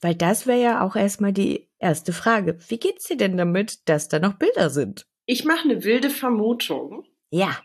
Weil 0.01 0.15
das 0.15 0.47
wäre 0.47 0.61
ja 0.61 0.85
auch 0.85 0.97
erstmal 0.97 1.33
die 1.33 1.71
erste 1.83 2.13
Frage. 2.13 2.59
Wie 2.69 2.79
geht's 2.79 3.07
dir 3.07 3.17
denn 3.17 3.37
damit, 3.37 3.89
dass 3.89 4.09
da 4.09 4.19
noch 4.19 4.35
Bilder 4.35 4.71
sind? 4.71 5.07
Ich 5.27 5.45
mache 5.45 5.65
eine 5.69 5.85
wilde 5.85 6.11
Vermutung. 6.11 7.05
Ja. 7.31 7.61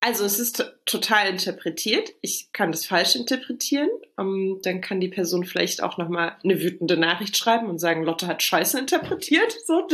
Also 0.00 0.24
es 0.24 0.38
ist 0.38 0.64
total 0.86 1.28
interpretiert. 1.28 2.10
Ich 2.20 2.50
kann 2.52 2.70
das 2.70 2.86
falsch 2.86 3.16
interpretieren. 3.16 3.88
Um, 4.16 4.26
ähm, 4.26 4.60
dann 4.62 4.80
kann 4.80 5.00
die 5.00 5.08
Person 5.08 5.44
vielleicht 5.44 5.82
auch 5.82 5.98
nochmal 5.98 6.36
eine 6.44 6.60
wütende 6.60 6.96
Nachricht 6.96 7.36
schreiben 7.36 7.68
und 7.68 7.78
sagen, 7.78 8.04
Lotte 8.04 8.28
hat 8.28 8.42
Scheiße 8.42 8.78
interpretiert. 8.78 9.56
So. 9.66 9.86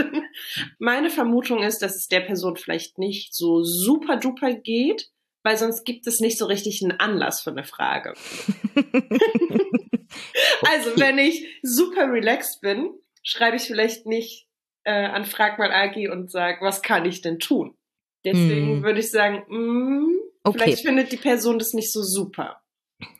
Meine 0.78 1.08
Vermutung 1.08 1.62
ist, 1.62 1.80
dass 1.80 1.96
es 1.96 2.08
der 2.08 2.20
Person 2.20 2.56
vielleicht 2.56 2.98
nicht 2.98 3.34
so 3.34 3.62
super 3.62 4.16
duper 4.16 4.52
geht, 4.52 5.10
weil 5.42 5.56
sonst 5.56 5.84
gibt 5.84 6.06
es 6.06 6.20
nicht 6.20 6.38
so 6.38 6.46
richtig 6.46 6.82
einen 6.82 6.98
Anlass 7.00 7.40
für 7.40 7.50
eine 7.50 7.64
Frage. 7.64 8.14
Also, 10.62 10.90
wenn 10.96 11.18
ich 11.18 11.46
super 11.62 12.10
relaxed 12.10 12.60
bin, 12.60 12.90
schreibe 13.24 13.56
ich 13.56 13.62
vielleicht 13.62 14.06
nicht 14.06 14.46
äh, 14.84 15.06
an 15.06 15.24
Frag 15.24 15.58
mal 15.58 15.72
Agi 15.72 16.08
und 16.08 16.30
sage, 16.30 16.58
was 16.60 16.82
kann 16.82 17.04
ich 17.04 17.22
denn 17.22 17.38
tun? 17.38 17.76
Deswegen 18.24 18.76
hm. 18.76 18.82
würde 18.82 19.00
ich 19.00 19.10
sagen, 19.10 19.42
mm, 19.48 20.16
okay. 20.44 20.58
vielleicht 20.58 20.86
findet 20.86 21.12
die 21.12 21.16
Person 21.16 21.58
das 21.58 21.74
nicht 21.74 21.92
so 21.92 22.02
super. 22.02 22.62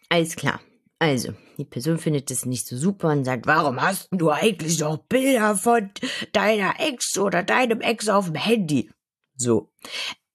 Alles 0.08 0.36
klar. 0.36 0.60
Also, 0.98 1.34
die 1.58 1.64
Person 1.64 1.98
findet 1.98 2.30
das 2.30 2.46
nicht 2.46 2.66
so 2.66 2.76
super 2.76 3.08
und 3.10 3.24
sagt, 3.24 3.46
warum 3.46 3.82
hast 3.82 4.08
du 4.12 4.30
eigentlich 4.30 4.78
noch 4.78 4.98
Bilder 4.98 5.56
von 5.56 5.90
deiner 6.32 6.74
Ex 6.78 7.18
oder 7.18 7.42
deinem 7.42 7.80
Ex 7.80 8.08
auf 8.08 8.26
dem 8.26 8.36
Handy? 8.36 8.90
So. 9.36 9.72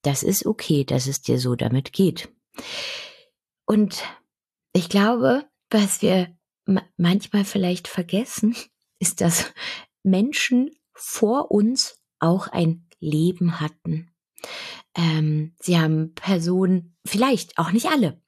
Das 0.02 0.24
ist 0.24 0.46
okay, 0.46 0.84
dass 0.84 1.08
es 1.08 1.22
dir 1.22 1.40
so 1.40 1.56
damit 1.56 1.92
geht. 1.92 2.30
Und 3.66 4.04
ich 4.74 4.90
glaube, 4.90 5.46
was 5.70 6.02
wir 6.02 6.38
manchmal 6.98 7.46
vielleicht 7.46 7.88
vergessen, 7.88 8.56
ist, 9.00 9.22
dass 9.22 9.52
Menschen 10.04 10.72
vor 10.94 11.52
uns 11.52 11.98
auch 12.20 12.48
ein 12.48 12.88
Leben 13.00 13.60
hatten. 13.60 14.12
Ähm, 14.96 15.56
sie 15.60 15.80
haben 15.80 16.14
Personen, 16.16 16.96
vielleicht 17.06 17.58
auch 17.58 17.72
nicht 17.72 17.88
alle. 17.88 18.22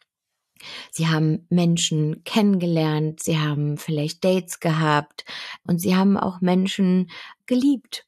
Sie 0.91 1.07
haben 1.07 1.47
Menschen 1.49 2.23
kennengelernt, 2.23 3.23
sie 3.23 3.39
haben 3.39 3.77
vielleicht 3.77 4.23
Dates 4.23 4.59
gehabt 4.59 5.25
und 5.63 5.79
sie 5.79 5.95
haben 5.95 6.17
auch 6.17 6.39
Menschen 6.39 7.09
geliebt. 7.47 8.05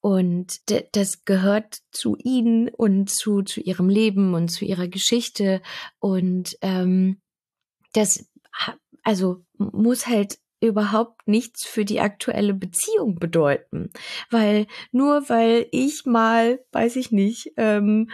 Und 0.00 0.60
das 0.92 1.24
gehört 1.24 1.78
zu 1.90 2.16
ihnen 2.18 2.68
und 2.68 3.08
zu, 3.08 3.42
zu 3.42 3.60
ihrem 3.60 3.88
Leben 3.88 4.34
und 4.34 4.48
zu 4.48 4.64
ihrer 4.64 4.88
Geschichte. 4.88 5.62
Und 6.00 6.58
ähm, 6.60 7.22
das 7.92 8.28
also 9.04 9.44
muss 9.58 10.06
halt 10.06 10.38
überhaupt 10.66 11.26
nichts 11.26 11.66
für 11.66 11.84
die 11.84 12.00
aktuelle 12.00 12.54
Beziehung 12.54 13.16
bedeuten. 13.16 13.90
Weil 14.30 14.66
nur 14.92 15.28
weil 15.28 15.66
ich 15.70 16.06
mal, 16.06 16.64
weiß 16.72 16.96
ich 16.96 17.10
nicht, 17.12 17.52
ähm, 17.56 18.08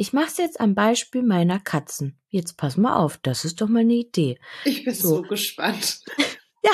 ich 0.00 0.14
mache 0.14 0.28
es 0.28 0.38
jetzt 0.38 0.60
am 0.60 0.74
Beispiel 0.74 1.22
meiner 1.22 1.60
Katzen. 1.60 2.18
Jetzt 2.30 2.56
pass 2.56 2.78
mal 2.78 2.96
auf, 2.96 3.18
das 3.18 3.44
ist 3.44 3.60
doch 3.60 3.68
mal 3.68 3.80
eine 3.80 3.92
Idee. 3.92 4.40
Ich 4.64 4.82
bin 4.82 4.94
so, 4.94 5.16
so 5.16 5.22
gespannt. 5.22 6.00
ja. 6.64 6.70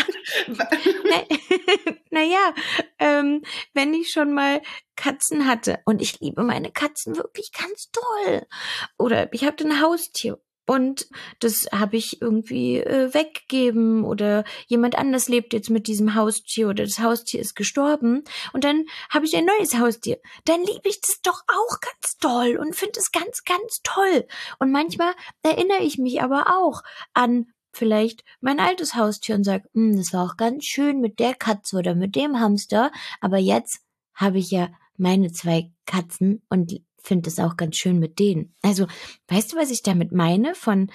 naja, 2.12 2.54
ähm, 3.00 3.42
wenn 3.74 3.94
ich 3.94 4.12
schon 4.12 4.32
mal 4.32 4.62
Katzen 4.94 5.48
hatte 5.48 5.80
und 5.86 6.00
ich 6.00 6.20
liebe 6.20 6.44
meine 6.44 6.70
Katzen 6.70 7.16
wirklich 7.16 7.50
ganz 7.50 7.90
toll. 7.90 8.46
Oder 8.96 9.32
ich 9.32 9.42
habe 9.42 9.64
ein 9.64 9.80
Haustier 9.80 10.38
und 10.66 11.06
das 11.40 11.68
habe 11.72 11.96
ich 11.96 12.20
irgendwie 12.20 12.78
äh, 12.78 13.14
weggegeben 13.14 14.04
oder 14.04 14.44
jemand 14.66 14.96
anders 14.96 15.28
lebt 15.28 15.52
jetzt 15.52 15.70
mit 15.70 15.86
diesem 15.86 16.14
Haustier 16.14 16.68
oder 16.68 16.84
das 16.84 16.98
Haustier 16.98 17.40
ist 17.40 17.54
gestorben 17.54 18.24
und 18.52 18.64
dann 18.64 18.84
habe 19.10 19.26
ich 19.26 19.36
ein 19.36 19.46
neues 19.46 19.78
Haustier. 19.78 20.18
Dann 20.44 20.60
liebe 20.62 20.88
ich 20.88 21.00
das 21.00 21.20
doch 21.22 21.42
auch 21.46 21.80
ganz 21.80 22.18
toll 22.20 22.58
und 22.60 22.74
finde 22.74 22.98
es 22.98 23.12
ganz, 23.12 23.44
ganz 23.44 23.80
toll. 23.82 24.26
Und 24.58 24.72
manchmal 24.72 25.12
erinnere 25.42 25.82
ich 25.82 25.98
mich 25.98 26.22
aber 26.22 26.46
auch 26.48 26.82
an 27.14 27.46
vielleicht 27.72 28.24
mein 28.40 28.58
altes 28.58 28.94
Haustier 28.94 29.34
und 29.36 29.44
sage, 29.44 29.68
hm, 29.74 29.96
das 29.96 30.12
war 30.12 30.24
auch 30.24 30.36
ganz 30.36 30.64
schön 30.64 31.00
mit 31.00 31.18
der 31.18 31.34
Katze 31.34 31.76
oder 31.76 31.94
mit 31.94 32.16
dem 32.16 32.40
Hamster, 32.40 32.90
aber 33.20 33.38
jetzt 33.38 33.80
habe 34.14 34.38
ich 34.38 34.50
ja 34.50 34.70
meine 34.96 35.30
zwei 35.30 35.70
Katzen 35.84 36.42
und 36.48 36.80
finde 37.06 37.28
es 37.28 37.38
auch 37.38 37.56
ganz 37.56 37.76
schön 37.76 37.98
mit 37.98 38.18
denen. 38.18 38.52
Also, 38.62 38.86
weißt 39.28 39.52
du, 39.52 39.56
was 39.56 39.70
ich 39.70 39.82
damit 39.82 40.10
meine? 40.10 40.54
Von, 40.54 40.90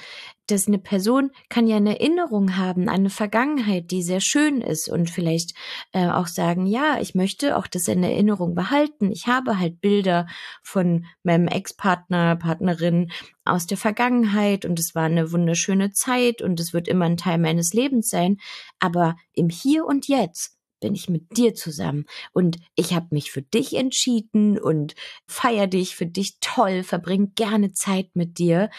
dass 0.47 0.67
eine 0.67 0.77
Person 0.77 1.31
kann 1.49 1.67
ja 1.67 1.77
eine 1.77 1.99
Erinnerung 1.99 2.57
haben, 2.57 2.89
eine 2.89 3.09
Vergangenheit, 3.09 3.91
die 3.91 4.03
sehr 4.03 4.19
schön 4.19 4.59
ist 4.59 4.89
und 4.89 5.09
vielleicht 5.09 5.53
äh, 5.93 6.09
auch 6.09 6.27
sagen, 6.27 6.65
ja, 6.65 6.99
ich 6.99 7.15
möchte 7.15 7.57
auch 7.57 7.67
das 7.67 7.87
in 7.87 8.03
Erinnerung 8.03 8.53
behalten. 8.55 9.11
Ich 9.11 9.27
habe 9.27 9.57
halt 9.57 9.79
Bilder 9.79 10.27
von 10.61 11.05
meinem 11.23 11.47
Ex-Partner, 11.47 12.35
Partnerin 12.35 13.11
aus 13.45 13.65
der 13.65 13.77
Vergangenheit 13.77 14.65
und 14.65 14.79
es 14.79 14.93
war 14.93 15.03
eine 15.03 15.31
wunderschöne 15.31 15.91
Zeit 15.91 16.41
und 16.41 16.59
es 16.59 16.73
wird 16.73 16.89
immer 16.89 17.05
ein 17.05 17.17
Teil 17.17 17.37
meines 17.37 17.73
Lebens 17.73 18.09
sein. 18.09 18.37
Aber 18.79 19.15
im 19.33 19.49
Hier 19.49 19.85
und 19.85 20.07
Jetzt 20.09 20.60
bin 20.81 20.95
ich 20.95 21.09
mit 21.09 21.37
dir 21.37 21.55
zusammen 21.55 22.05
und 22.33 22.57
ich 22.75 22.93
habe 22.93 23.07
mich 23.11 23.31
für 23.31 23.41
dich 23.41 23.75
entschieden 23.75 24.59
und 24.59 24.95
feier 25.27 25.67
dich 25.67 25.95
für 25.95 26.05
dich 26.05 26.39
toll, 26.41 26.83
verbring 26.83 27.33
gerne 27.35 27.71
Zeit 27.71 28.09
mit 28.13 28.37
dir 28.37 28.69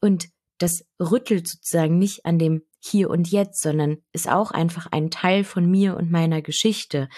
Und 0.00 0.28
das 0.58 0.84
rüttelt 1.00 1.48
sozusagen 1.48 1.98
nicht 1.98 2.26
an 2.26 2.38
dem 2.38 2.62
Hier 2.80 3.10
und 3.10 3.30
Jetzt, 3.30 3.62
sondern 3.62 3.98
ist 4.12 4.28
auch 4.28 4.50
einfach 4.50 4.86
ein 4.92 5.10
Teil 5.10 5.44
von 5.44 5.70
mir 5.70 5.96
und 5.96 6.10
meiner 6.10 6.42
Geschichte. 6.42 7.08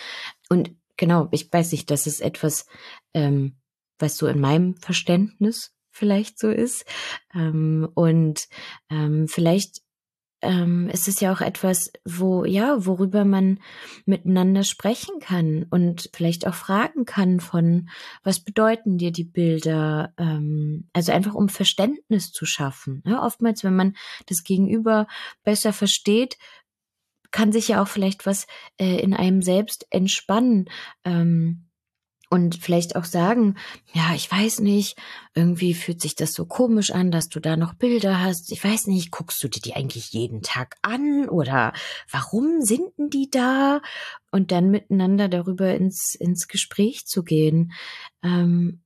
Und 0.49 0.71
genau, 0.97 1.29
ich 1.33 1.53
weiß 1.53 1.73
nicht, 1.73 1.91
das 1.91 2.07
ist 2.07 2.21
etwas, 2.21 2.67
ähm, 3.15 3.59
was 3.99 4.17
so 4.17 4.27
in 4.27 4.41
meinem 4.41 4.77
Verständnis 4.77 5.75
vielleicht 5.91 6.39
so 6.39 6.51
ist. 6.51 6.85
Ähm, 7.35 7.89
und 7.95 8.49
ähm, 8.91 9.29
vielleicht 9.29 9.83
ähm, 10.43 10.89
ist 10.91 11.09
es 11.09 11.21
ja 11.21 11.33
auch 11.33 11.41
etwas, 11.41 11.91
wo, 12.05 12.45
ja, 12.45 12.85
worüber 12.85 13.25
man 13.25 13.61
miteinander 14.05 14.65
sprechen 14.65 15.19
kann 15.21 15.67
und 15.71 16.11
vielleicht 16.15 16.47
auch 16.47 16.55
fragen 16.55 17.05
kann 17.05 17.41
von, 17.41 17.89
was 18.23 18.41
bedeuten 18.41 18.99
dir 18.99 19.13
die 19.13 19.25
Bilder? 19.25 20.13
Ähm, 20.19 20.89
also 20.93 21.13
einfach 21.13 21.35
um 21.35 21.49
Verständnis 21.49 22.33
zu 22.33 22.45
schaffen. 22.45 23.03
Ja, 23.07 23.25
oftmals, 23.25 23.65
wenn 23.65 23.77
man 23.77 23.97
das 24.27 24.45
Gegenüber 24.45 25.07
besser 25.43 25.73
versteht, 25.73 26.37
kann 27.31 27.53
sich 27.53 27.69
ja 27.69 27.83
auch 27.83 27.89
vielleicht 27.89 28.27
was 28.27 28.47
äh, 28.79 29.01
in 29.01 29.15
einem 29.15 29.43
selbst 29.43 29.87
entspannen. 29.91 30.67
Ähm, 31.05 31.66
und 32.29 32.57
vielleicht 32.57 32.97
auch 32.97 33.05
sagen, 33.05 33.57
ja, 33.93 34.15
ich 34.15 34.31
weiß 34.31 34.61
nicht, 34.61 34.99
irgendwie 35.35 35.75
fühlt 35.75 36.01
sich 36.01 36.17
das 36.17 36.33
so 36.33 36.45
komisch 36.45 36.91
an, 36.91 37.11
dass 37.11 37.29
du 37.29 37.39
da 37.39 37.57
noch 37.57 37.75
Bilder 37.75 38.21
hast. 38.21 38.51
Ich 38.51 38.63
weiß 38.63 38.89
nicht, 38.89 39.13
guckst 39.13 39.43
du 39.43 39.49
dir 39.49 39.61
die 39.61 39.75
eigentlich 39.75 40.13
jeden 40.13 40.43
Tag 40.43 40.77
an 40.83 41.29
oder 41.29 41.73
warum 42.11 42.63
sind 42.63 42.97
denn 42.99 43.11
die 43.11 43.31
da? 43.31 43.81
Und 44.33 44.51
dann 44.51 44.71
miteinander 44.71 45.29
darüber 45.29 45.73
ins, 45.75 46.17
ins 46.17 46.49
Gespräch 46.49 47.07
zu 47.07 47.23
gehen. 47.23 47.73
Ähm, 48.23 48.83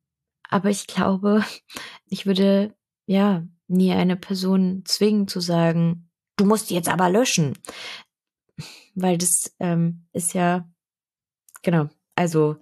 aber 0.48 0.68
ich 0.68 0.86
glaube, 0.86 1.44
ich 2.06 2.26
würde, 2.26 2.74
ja, 3.06 3.46
nie 3.68 3.92
eine 3.92 4.16
Person 4.16 4.82
zwingen 4.84 5.28
zu 5.28 5.40
sagen, 5.40 6.10
du 6.36 6.44
musst 6.44 6.70
die 6.70 6.74
jetzt 6.74 6.88
aber 6.88 7.08
löschen. 7.08 7.56
Weil 8.94 9.16
das 9.16 9.54
ähm, 9.60 10.06
ist 10.12 10.34
ja, 10.34 10.68
genau, 11.62 11.88
also 12.16 12.56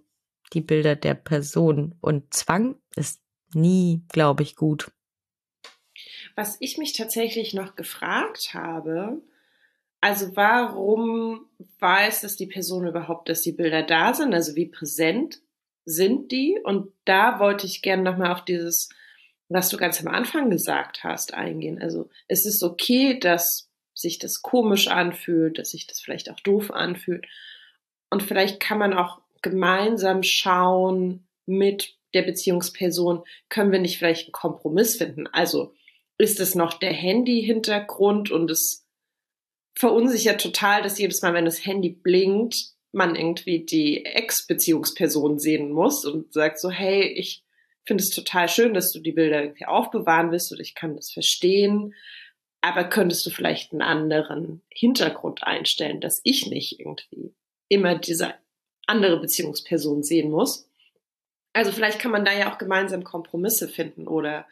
die 0.52 0.60
Bilder 0.60 0.96
der 0.96 1.14
Person. 1.14 1.96
Und 2.00 2.32
Zwang 2.34 2.76
ist 2.96 3.20
nie, 3.54 4.02
glaube 4.08 4.42
ich, 4.42 4.56
gut. 4.56 4.90
Was 6.36 6.56
ich 6.60 6.78
mich 6.78 6.92
tatsächlich 6.92 7.54
noch 7.54 7.74
gefragt 7.76 8.54
habe, 8.54 9.20
also 10.00 10.36
warum 10.36 11.46
weiß 11.80 12.22
es 12.22 12.36
die 12.36 12.46
Person 12.46 12.86
überhaupt, 12.86 13.28
dass 13.28 13.42
die 13.42 13.52
Bilder 13.52 13.82
da 13.82 14.14
sind? 14.14 14.32
Also 14.32 14.54
wie 14.54 14.66
präsent 14.66 15.40
sind 15.84 16.30
die? 16.30 16.60
Und 16.62 16.92
da 17.04 17.40
wollte 17.40 17.66
ich 17.66 17.82
gerne 17.82 18.02
nochmal 18.02 18.32
auf 18.32 18.44
dieses, 18.44 18.90
was 19.48 19.68
du 19.70 19.76
ganz 19.76 20.00
am 20.00 20.08
Anfang 20.08 20.50
gesagt 20.50 21.02
hast, 21.02 21.34
eingehen. 21.34 21.80
Also 21.80 22.08
es 22.28 22.46
ist 22.46 22.62
okay, 22.62 23.18
dass 23.18 23.68
sich 23.94 24.18
das 24.20 24.42
komisch 24.42 24.86
anfühlt, 24.86 25.58
dass 25.58 25.70
sich 25.70 25.88
das 25.88 26.00
vielleicht 26.00 26.30
auch 26.30 26.38
doof 26.40 26.70
anfühlt. 26.70 27.26
Und 28.10 28.22
vielleicht 28.22 28.60
kann 28.60 28.78
man 28.78 28.94
auch 28.94 29.20
gemeinsam 29.42 30.22
schauen 30.22 31.26
mit 31.46 31.96
der 32.14 32.22
Beziehungsperson, 32.22 33.22
können 33.48 33.72
wir 33.72 33.78
nicht 33.78 33.98
vielleicht 33.98 34.26
einen 34.26 34.32
Kompromiss 34.32 34.96
finden? 34.96 35.26
Also 35.28 35.74
ist 36.16 36.40
es 36.40 36.54
noch 36.54 36.74
der 36.74 36.92
Handy-Hintergrund 36.92 38.30
und 38.30 38.50
es 38.50 38.86
verunsichert 39.74 40.40
total, 40.40 40.82
dass 40.82 40.98
jedes 40.98 41.22
Mal, 41.22 41.34
wenn 41.34 41.44
das 41.44 41.64
Handy 41.64 41.90
blinkt, 41.90 42.56
man 42.92 43.14
irgendwie 43.14 43.64
die 43.64 44.04
Ex-Beziehungsperson 44.04 45.38
sehen 45.38 45.70
muss 45.70 46.04
und 46.04 46.32
sagt 46.32 46.58
so, 46.58 46.70
hey, 46.70 47.02
ich 47.02 47.44
finde 47.86 48.02
es 48.02 48.10
total 48.10 48.48
schön, 48.48 48.74
dass 48.74 48.92
du 48.92 49.00
die 49.00 49.12
Bilder 49.12 49.42
irgendwie 49.42 49.66
aufbewahren 49.66 50.30
willst 50.32 50.50
und 50.52 50.60
ich 50.60 50.74
kann 50.74 50.96
das 50.96 51.10
verstehen. 51.12 51.94
Aber 52.60 52.84
könntest 52.84 53.24
du 53.24 53.30
vielleicht 53.30 53.72
einen 53.72 53.82
anderen 53.82 54.62
Hintergrund 54.68 55.44
einstellen, 55.44 56.00
dass 56.00 56.20
ich 56.24 56.46
nicht 56.46 56.80
irgendwie 56.80 57.34
immer 57.68 57.96
diese 57.96 58.34
andere 58.88 59.20
Beziehungsperson 59.20 60.02
sehen 60.02 60.30
muss. 60.30 60.68
Also 61.52 61.72
vielleicht 61.72 61.98
kann 61.98 62.10
man 62.10 62.24
da 62.24 62.32
ja 62.32 62.52
auch 62.52 62.58
gemeinsam 62.58 63.04
Kompromisse 63.04 63.68
finden 63.68 64.06
oder 64.06 64.46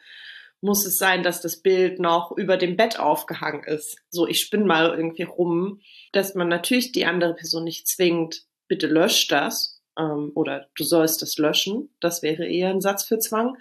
muss 0.61 0.85
es 0.85 0.97
sein, 0.97 1.23
dass 1.23 1.41
das 1.41 1.61
Bild 1.61 1.99
noch 1.99 2.31
über 2.35 2.57
dem 2.57 2.75
Bett 2.77 2.99
aufgehangen 2.99 3.63
ist. 3.63 3.97
So, 4.09 4.27
ich 4.27 4.41
spinne 4.41 4.65
mal 4.65 4.89
irgendwie 4.97 5.23
rum, 5.23 5.81
dass 6.11 6.35
man 6.35 6.47
natürlich 6.47 6.91
die 6.91 7.05
andere 7.05 7.35
Person 7.35 7.63
nicht 7.63 7.87
zwingt, 7.87 8.43
bitte 8.67 8.87
lösch 8.87 9.27
das 9.27 9.81
ähm, 9.97 10.31
oder 10.35 10.67
du 10.75 10.83
sollst 10.83 11.21
das 11.21 11.37
löschen. 11.37 11.89
Das 11.99 12.23
wäre 12.23 12.47
eher 12.47 12.69
ein 12.69 12.81
Satz 12.81 13.03
für 13.03 13.19
Zwang, 13.19 13.57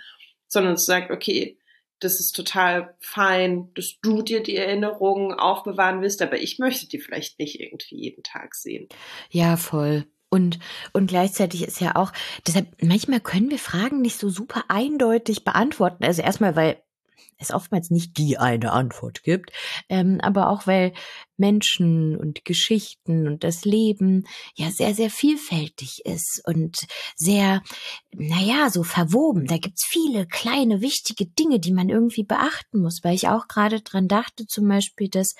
sondern 0.48 0.76
zu 0.76 0.86
sagen, 0.86 1.12
okay, 1.12 1.58
das 2.00 2.20
ist 2.20 2.32
total 2.32 2.94
fein, 3.00 3.72
dass 3.74 3.98
du 4.02 4.22
dir 4.22 4.42
die 4.42 4.56
Erinnerungen 4.56 5.32
aufbewahren 5.32 6.02
willst, 6.02 6.20
aber 6.20 6.38
ich 6.38 6.58
möchte 6.58 6.88
die 6.88 6.98
vielleicht 6.98 7.38
nicht 7.38 7.58
irgendwie 7.60 7.96
jeden 7.96 8.22
Tag 8.22 8.54
sehen. 8.54 8.88
Ja, 9.30 9.56
voll. 9.56 10.06
Und, 10.28 10.58
und 10.92 11.06
gleichzeitig 11.06 11.62
ist 11.62 11.80
ja 11.80 11.96
auch, 11.96 12.12
deshalb, 12.46 12.82
manchmal 12.82 13.20
können 13.20 13.50
wir 13.50 13.58
Fragen 13.58 14.00
nicht 14.00 14.18
so 14.18 14.28
super 14.28 14.64
eindeutig 14.68 15.44
beantworten. 15.44 16.04
Also 16.04 16.22
erstmal, 16.22 16.56
weil 16.56 16.82
es 17.38 17.52
oftmals 17.52 17.90
nicht 17.90 18.16
die 18.16 18.38
eine 18.38 18.72
Antwort 18.72 19.22
gibt, 19.22 19.52
ähm, 19.88 20.20
aber 20.22 20.48
auch 20.48 20.66
weil 20.66 20.92
Menschen 21.36 22.16
und 22.16 22.44
Geschichten 22.44 23.26
und 23.26 23.44
das 23.44 23.64
Leben 23.64 24.26
ja 24.54 24.70
sehr, 24.70 24.94
sehr 24.94 25.10
vielfältig 25.10 26.00
ist 26.04 26.42
und 26.46 26.86
sehr, 27.14 27.62
naja, 28.14 28.70
so 28.70 28.82
verwoben. 28.82 29.46
Da 29.46 29.58
gibt's 29.58 29.84
viele 29.84 30.26
kleine, 30.26 30.80
wichtige 30.80 31.26
Dinge, 31.26 31.60
die 31.60 31.72
man 31.72 31.90
irgendwie 31.90 32.24
beachten 32.24 32.80
muss, 32.80 33.00
weil 33.02 33.14
ich 33.14 33.28
auch 33.28 33.48
gerade 33.48 33.82
dran 33.82 34.08
dachte, 34.08 34.46
zum 34.46 34.66
Beispiel, 34.68 35.08
dass 35.08 35.34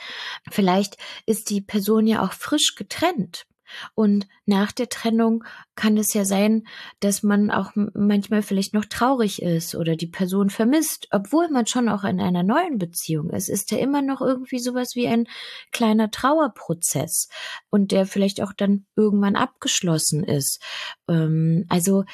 vielleicht 0.50 0.98
ist 1.24 1.48
die 1.50 1.62
Person 1.62 2.06
ja 2.06 2.22
auch 2.22 2.32
frisch 2.32 2.74
getrennt. 2.74 3.46
Und 3.94 4.26
nach 4.44 4.72
der 4.72 4.88
Trennung 4.88 5.44
kann 5.74 5.96
es 5.96 6.14
ja 6.14 6.24
sein, 6.24 6.66
dass 7.00 7.22
man 7.22 7.50
auch 7.50 7.72
manchmal 7.74 8.42
vielleicht 8.42 8.74
noch 8.74 8.84
traurig 8.84 9.42
ist 9.42 9.74
oder 9.74 9.96
die 9.96 10.06
Person 10.06 10.50
vermisst, 10.50 11.08
obwohl 11.10 11.48
man 11.48 11.66
schon 11.66 11.88
auch 11.88 12.04
in 12.04 12.20
einer 12.20 12.42
neuen 12.42 12.78
Beziehung 12.78 13.30
ist. 13.30 13.48
Ist 13.48 13.70
ja 13.70 13.78
immer 13.78 14.02
noch 14.02 14.20
irgendwie 14.20 14.58
sowas 14.58 14.90
wie 14.94 15.08
ein 15.08 15.26
kleiner 15.72 16.10
Trauerprozess 16.10 17.28
und 17.70 17.92
der 17.92 18.06
vielleicht 18.06 18.42
auch 18.42 18.52
dann 18.52 18.86
irgendwann 18.96 19.36
abgeschlossen 19.36 20.24
ist. 20.24 20.60
Ähm, 21.08 21.66
also 21.68 22.04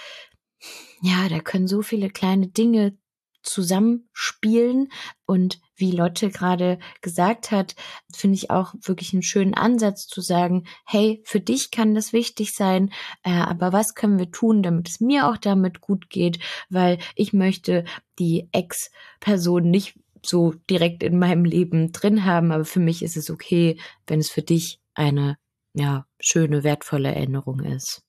ja, 1.01 1.29
da 1.29 1.41
können 1.41 1.67
so 1.67 1.83
viele 1.83 2.11
kleine 2.11 2.49
Dinge 2.49 2.97
zusammenspielen. 3.43 4.91
Und 5.27 5.61
wie 5.77 5.91
Lotte 5.91 6.31
gerade 6.31 6.79
gesagt 7.01 7.51
hat, 7.51 7.75
finde 8.15 8.37
ich 8.37 8.51
auch 8.51 8.75
wirklich 8.83 9.13
einen 9.13 9.23
schönen 9.23 9.55
Ansatz 9.55 10.07
zu 10.07 10.21
sagen, 10.21 10.65
hey, 10.87 11.23
für 11.25 11.41
dich 11.41 11.71
kann 11.71 11.95
das 11.95 12.13
wichtig 12.13 12.55
sein, 12.55 12.93
äh, 13.25 13.31
aber 13.31 13.73
was 13.73 13.95
können 13.95 14.19
wir 14.19 14.31
tun, 14.31 14.63
damit 14.63 14.89
es 14.89 15.01
mir 15.01 15.29
auch 15.29 15.37
damit 15.37 15.81
gut 15.81 16.11
geht, 16.11 16.39
weil 16.69 16.99
ich 17.17 17.33
möchte 17.33 17.85
die 18.19 18.49
Ex-Person 18.53 19.71
nicht 19.71 19.99
so 20.25 20.55
direkt 20.71 21.03
in 21.03 21.19
meinem 21.19 21.45
Leben 21.45 21.93
drin 21.93 22.25
haben, 22.25 22.53
aber 22.53 22.65
für 22.65 22.81
mich 22.81 23.03
ist 23.03 23.17
es 23.17 23.31
okay, 23.31 23.79
wenn 24.07 24.21
es 24.21 24.31
für 24.31 24.43
dich 24.43 24.81
eine 24.95 25.37
ja, 25.75 26.07
schöne, 26.21 26.65
wertvolle 26.65 27.15
Erinnerung 27.15 27.61
ist. 27.61 28.03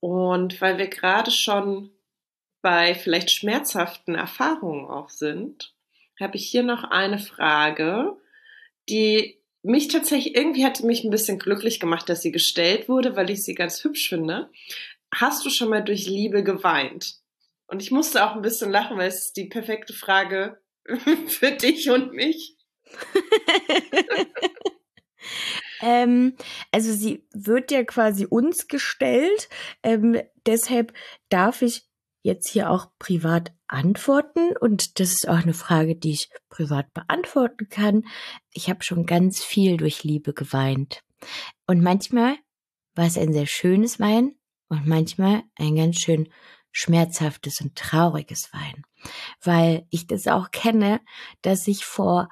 Und 0.00 0.60
weil 0.60 0.78
wir 0.78 0.88
gerade 0.88 1.30
schon 1.30 1.90
bei 2.62 2.94
vielleicht 2.94 3.30
schmerzhaften 3.30 4.14
Erfahrungen 4.14 4.86
auch 4.86 5.10
sind, 5.10 5.74
habe 6.20 6.36
ich 6.36 6.48
hier 6.48 6.62
noch 6.62 6.84
eine 6.84 7.18
Frage, 7.18 8.16
die 8.88 9.38
mich 9.62 9.88
tatsächlich, 9.88 10.34
irgendwie 10.34 10.64
hat 10.64 10.82
mich 10.82 11.04
ein 11.04 11.10
bisschen 11.10 11.38
glücklich 11.38 11.78
gemacht, 11.78 12.08
dass 12.08 12.22
sie 12.22 12.32
gestellt 12.32 12.88
wurde, 12.88 13.16
weil 13.16 13.30
ich 13.30 13.44
sie 13.44 13.54
ganz 13.54 13.82
hübsch 13.84 14.08
finde. 14.08 14.50
Hast 15.14 15.44
du 15.44 15.50
schon 15.50 15.68
mal 15.68 15.84
durch 15.84 16.06
Liebe 16.06 16.42
geweint? 16.42 17.16
Und 17.66 17.82
ich 17.82 17.90
musste 17.90 18.24
auch 18.24 18.34
ein 18.34 18.42
bisschen 18.42 18.70
lachen, 18.70 18.96
weil 18.98 19.08
es 19.08 19.26
ist 19.26 19.36
die 19.36 19.46
perfekte 19.46 19.92
Frage 19.92 20.60
für 21.28 21.52
dich 21.52 21.90
und 21.90 22.12
mich. 22.12 22.56
ähm, 25.80 26.36
also 26.70 26.92
sie 26.92 27.24
wird 27.32 27.70
ja 27.70 27.84
quasi 27.84 28.26
uns 28.26 28.68
gestellt. 28.68 29.48
Ähm, 29.82 30.20
deshalb 30.44 30.92
darf 31.28 31.62
ich 31.62 31.84
jetzt 32.22 32.48
hier 32.48 32.70
auch 32.70 32.86
privat 32.98 33.52
antworten? 33.66 34.56
Und 34.60 35.00
das 35.00 35.12
ist 35.12 35.28
auch 35.28 35.42
eine 35.42 35.54
Frage, 35.54 35.96
die 35.96 36.12
ich 36.12 36.30
privat 36.48 36.92
beantworten 36.94 37.68
kann. 37.68 38.04
Ich 38.52 38.70
habe 38.70 38.82
schon 38.82 39.06
ganz 39.06 39.42
viel 39.42 39.76
durch 39.76 40.04
Liebe 40.04 40.32
geweint. 40.32 41.02
Und 41.66 41.82
manchmal 41.82 42.36
war 42.94 43.06
es 43.06 43.18
ein 43.18 43.32
sehr 43.32 43.46
schönes 43.46 44.00
Wein 44.00 44.34
und 44.68 44.86
manchmal 44.86 45.42
ein 45.56 45.76
ganz 45.76 46.00
schön 46.00 46.28
schmerzhaftes 46.72 47.60
und 47.60 47.76
trauriges 47.76 48.52
Wein, 48.52 48.84
weil 49.42 49.86
ich 49.90 50.06
das 50.06 50.26
auch 50.26 50.50
kenne, 50.50 51.00
dass 51.42 51.68
ich 51.68 51.84
vor 51.84 52.30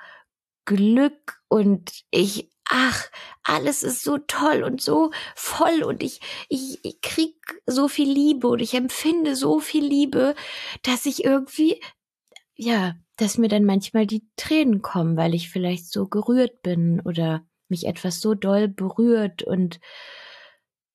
Glück 0.65 1.43
und 1.49 2.05
ich 2.11 2.51
ach, 2.71 3.11
alles 3.43 3.83
ist 3.83 4.03
so 4.03 4.19
toll 4.19 4.63
und 4.63 4.81
so 4.81 5.11
voll 5.35 5.83
und 5.83 6.03
ich, 6.03 6.21
ich, 6.49 6.79
ich 6.85 7.01
krieg 7.01 7.35
so 7.67 7.89
viel 7.89 8.11
Liebe 8.11 8.47
und 8.47 8.61
ich 8.61 8.75
empfinde 8.75 9.35
so 9.35 9.59
viel 9.59 9.85
Liebe, 9.85 10.35
dass 10.83 11.05
ich 11.05 11.25
irgendwie, 11.25 11.81
ja, 12.55 12.95
dass 13.17 13.39
mir 13.39 13.49
dann 13.49 13.65
manchmal 13.65 14.07
die 14.07 14.25
Tränen 14.37 14.83
kommen, 14.83 15.17
weil 15.17 15.35
ich 15.35 15.51
vielleicht 15.51 15.91
so 15.91 16.07
gerührt 16.07 16.63
bin 16.63 17.01
oder 17.01 17.45
mich 17.69 17.87
etwas 17.87 18.21
so 18.21 18.35
doll 18.35 18.69
berührt 18.69 19.43
und 19.43 19.81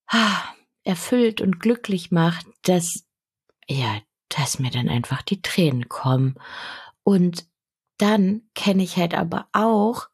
ah, 0.08 0.44
erfüllt 0.84 1.42
und 1.42 1.60
glücklich 1.60 2.10
macht, 2.10 2.48
dass, 2.64 3.06
ja, 3.68 4.00
dass 4.30 4.60
mir 4.60 4.72
dann 4.72 4.88
einfach 4.88 5.22
die 5.24 5.42
Tränen 5.42 5.90
kommen. 5.90 6.36
Und 7.04 7.48
dann 7.98 8.44
kenne 8.56 8.84
ich 8.84 8.98
halt 8.98 9.14
aber 9.14 9.48
auch, 9.52 10.08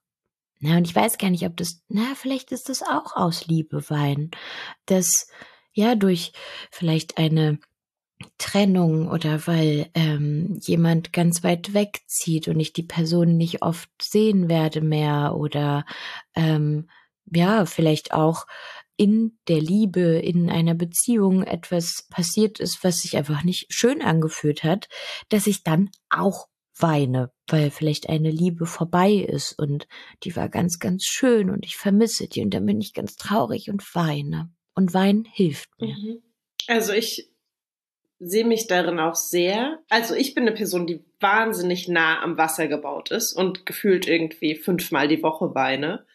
na, 0.62 0.78
und 0.78 0.88
ich 0.88 0.96
weiß 0.96 1.18
gar 1.18 1.30
nicht, 1.30 1.46
ob 1.46 1.58
das, 1.58 1.82
na, 1.90 2.14
vielleicht 2.16 2.52
ist 2.52 2.70
das 2.70 2.84
auch 2.84 3.16
aus 3.16 3.48
Liebe 3.48 3.90
weinen, 3.90 4.32
dass, 4.86 5.28
ja, 5.74 5.96
durch 5.96 6.34
vielleicht 6.72 7.18
eine 7.18 7.60
Trennung 8.38 9.10
oder 9.10 9.48
weil 9.48 9.90
ähm, 9.96 10.60
jemand 10.62 11.14
ganz 11.14 11.44
weit 11.44 11.74
wegzieht 11.74 12.48
und 12.48 12.60
ich 12.60 12.74
die 12.74 12.84
Person 12.84 13.38
nicht 13.38 13.64
oft 13.64 13.90
sehen 14.00 14.50
werde 14.50 14.82
mehr 14.82 15.36
oder 15.36 15.86
ähm, 16.36 16.88
ja, 17.26 17.66
vielleicht 17.66 18.14
auch 18.14 18.46
in 18.98 19.40
der 19.48 19.62
Liebe, 19.62 20.20
in 20.20 20.52
einer 20.52 20.76
Beziehung 20.76 21.42
etwas 21.42 22.08
passiert 22.12 22.60
ist, 22.60 22.84
was 22.84 23.00
sich 23.00 23.18
einfach 23.18 23.44
nicht 23.44 23.66
schön 23.74 24.04
angefühlt 24.04 24.64
hat, 24.64 24.90
dass 25.30 25.48
ich 25.48 25.64
dann 25.64 25.90
auch 26.12 26.48
weine, 26.82 27.32
weil 27.48 27.72
vielleicht 27.72 28.10
eine 28.10 28.32
Liebe 28.32 28.66
vorbei 28.66 29.12
ist 29.14 29.58
und 29.58 29.88
die 30.24 30.36
war 30.36 30.50
ganz, 30.50 30.80
ganz 30.80 31.06
schön 31.06 31.50
und 31.50 31.66
ich 31.66 31.78
vermisse 31.78 32.28
die 32.28 32.42
und 32.42 32.54
dann 32.54 32.66
bin 32.66 32.82
ich 32.82 32.94
ganz 32.94 33.16
traurig 33.16 33.70
und 33.70 33.96
weine. 33.96 34.52
Und 34.74 34.94
weinen 34.94 35.26
hilft 35.26 35.70
mir. 35.82 35.96
Mhm. 35.96 36.24
Also 36.68 36.94
ich 36.94 37.30
sehe 38.20 38.46
mich 38.46 38.68
darin 38.68 39.00
auch 39.00 39.16
sehr. 39.16 39.80
Also 39.90 40.16
ich 40.16 40.36
bin 40.36 40.48
eine 40.48 40.56
Person, 40.56 40.88
die 40.88 41.04
wahnsinnig 41.20 41.88
nah 41.88 42.22
am 42.22 42.38
Wasser 42.38 42.68
gebaut 42.68 43.12
ist 43.12 43.34
und 43.34 43.66
gefühlt 43.66 44.08
irgendwie 44.08 44.56
fünfmal 44.56 45.08
die 45.08 45.24
Woche 45.24 45.56
weine. 45.56 46.06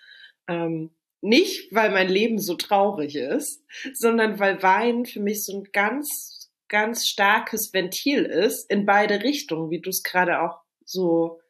Ähm, 0.49 0.91
nicht, 1.21 1.75
weil 1.75 1.91
mein 1.91 2.09
Leben 2.09 2.39
so 2.39 2.55
traurig 2.55 3.17
ist, 3.17 3.65
sondern 3.93 4.39
weil 4.39 4.63
Wein 4.63 5.05
für 5.05 5.21
mich 5.21 5.45
so 5.45 5.59
ein 5.59 5.69
ganz, 5.73 6.36
ganz 6.69 7.07
starkes 7.07 7.73
Ventil 7.73 8.25
ist 8.25 8.71
in 8.71 8.87
beide 8.87 9.23
Richtungen, 9.23 9.71
wie 9.71 9.81
du 9.81 9.91
es 9.91 10.03
gerade 10.03 10.41
auch 10.43 10.61
so 10.85 11.41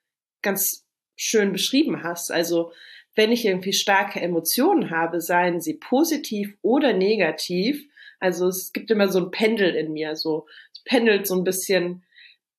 ganz 0.43 0.87
schön 1.17 1.53
beschrieben 1.53 2.03
hast. 2.03 2.31
Also 2.31 2.73
wenn 3.15 3.33
ich 3.33 3.45
irgendwie 3.45 3.73
starke 3.73 4.21
Emotionen 4.21 4.91
habe, 4.91 5.21
seien 5.21 5.61
sie 5.61 5.75
positiv 5.75 6.57
oder 6.63 6.93
negativ, 6.93 7.89
also 8.21 8.49
es 8.49 8.73
gibt 8.73 8.91
immer 8.91 9.09
so 9.09 9.19
ein 9.21 9.31
Pendel 9.31 9.75
in 9.75 9.93
mir, 9.93 10.17
so 10.17 10.47
es 10.73 10.83
pendelt 10.85 11.27
so 11.27 11.35
ein 11.35 11.45
bisschen 11.45 12.05